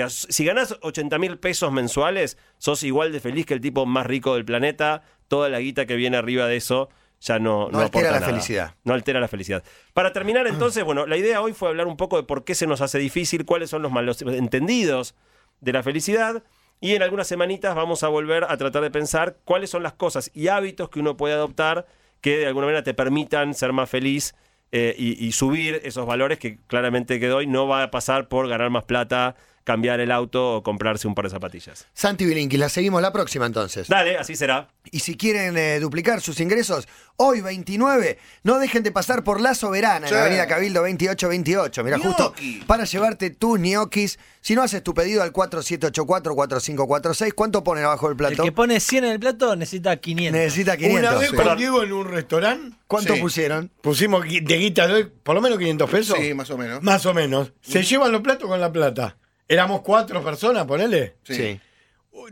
[0.08, 4.34] si ganás 80 mil pesos mensuales, sos igual de feliz que el tipo más rico
[4.34, 6.88] del planeta, toda la guita que viene arriba de eso
[7.20, 8.26] ya no, No altera aporta la nada.
[8.26, 8.74] felicidad.
[8.84, 9.62] No altera la felicidad.
[9.92, 12.66] Para terminar, entonces, bueno, la idea hoy fue hablar un poco de por qué se
[12.66, 15.14] nos hace difícil, cuáles son los malos entendidos
[15.60, 16.42] de la felicidad.
[16.80, 20.30] Y en algunas semanitas vamos a volver a tratar de pensar cuáles son las cosas
[20.32, 21.86] y hábitos que uno puede adoptar
[22.22, 24.34] que de alguna manera te permitan ser más feliz
[24.72, 28.48] eh, y, y subir esos valores que claramente que doy no va a pasar por
[28.48, 31.86] ganar más plata, cambiar el auto o comprarse un par de zapatillas.
[31.92, 33.88] Santi Bilinkis, la seguimos la próxima entonces.
[33.88, 34.68] Dale, así será.
[34.90, 39.54] Y si quieren eh, duplicar sus ingresos, hoy 29, no dejen de pasar por La
[39.54, 41.84] Soberana en la Avenida Cabildo 2828.
[41.84, 42.34] Mira, justo
[42.66, 44.18] para llevarte tus ñoquis.
[44.40, 48.42] Si no haces tu pedido al 4784-4546, ¿cuánto ponen abajo del El plato?
[48.42, 50.40] que pone 100 en el plato necesita 500.
[50.40, 51.20] Necesita Una 500.
[51.20, 51.36] vez Sí.
[51.36, 53.20] con Diego en un restaurante, ¿Cuánto Sí.
[53.20, 53.70] pusieron?
[53.82, 56.16] pusimos de guita de hoy, por lo menos 500 pesos.
[56.18, 56.82] Sí, más o menos.
[56.82, 57.52] Más o menos.
[57.60, 59.16] Se llevan los platos con la plata.
[59.50, 61.16] Éramos cuatro personas, ponele.
[61.24, 61.60] Sí.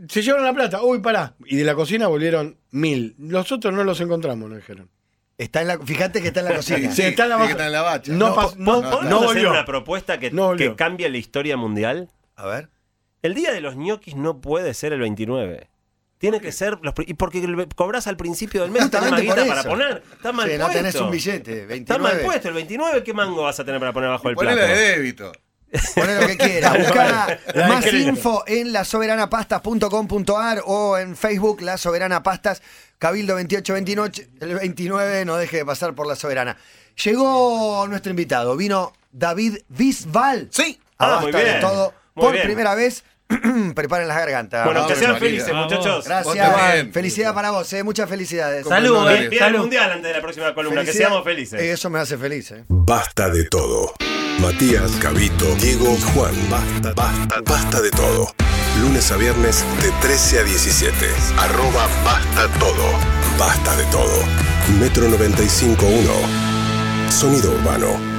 [0.08, 0.82] Se llevaron la plata.
[0.82, 1.34] Uy, pará.
[1.46, 3.16] Y de la cocina volvieron mil.
[3.18, 4.88] Los otros no los encontramos, nos dijeron.
[5.36, 6.92] Está en la, fíjate que está en la cocina.
[6.92, 7.46] Sí, está en la sí, baja.
[7.46, 8.12] que está en la bacha.
[8.12, 9.50] No, No, no, no, ¿Podemos hacer volvió.
[9.50, 12.08] una propuesta que, No que cambie la historia mundial?
[12.36, 12.70] A ver.
[13.22, 15.68] El día de los ñoquis no puede ser el 29.
[16.18, 19.62] Tiene que ser los y porque el- cobras al principio del mes, no tenés para
[19.64, 20.02] poner.
[20.12, 20.78] Está mal Sí, no puesto.
[20.78, 21.66] tenés un billete.
[21.66, 21.74] 29.
[21.80, 22.48] Está mal puesto.
[22.48, 24.56] El 29, ¿qué mango vas a tener para poner abajo del plato?
[24.56, 25.32] Ponela de débito.
[25.94, 32.62] Poné lo que La de más info en lasoberanapastas.com.ar o en Facebook La Soberana Pastas,
[32.98, 34.28] Cabildo 2829.
[34.40, 36.56] El 29 no deje de pasar por La Soberana.
[37.04, 38.56] Llegó nuestro invitado.
[38.56, 40.48] Vino David Bisbal.
[40.50, 40.80] Sí.
[40.98, 41.60] A Ah, muy bien.
[41.60, 41.94] todo.
[42.14, 42.46] Muy por bien.
[42.46, 43.04] primera vez.
[43.74, 44.64] Preparen las gargantas.
[44.64, 46.04] Bueno, que sean felices, muchachos.
[46.06, 46.86] Gracias.
[46.92, 47.82] Felicidad para vos, eh.
[47.82, 48.66] muchas felicidades.
[48.66, 49.28] Salud, eh.
[49.28, 49.58] Viene el Salud.
[49.60, 50.84] mundial antes de la próxima columna.
[50.84, 51.60] Que seamos felices.
[51.60, 52.50] Eso me hace feliz.
[52.52, 52.64] eh.
[52.68, 53.92] Basta de todo.
[54.40, 56.32] Matías, Cabito, Diego y Juan.
[56.50, 58.32] Basta, basta, basta de todo.
[58.80, 60.94] Lunes a viernes de 13 a 17.
[61.38, 62.84] Arroba basta todo.
[63.38, 64.22] Basta de todo.
[64.80, 67.10] Metro 95.1.
[67.10, 68.17] Sonido urbano.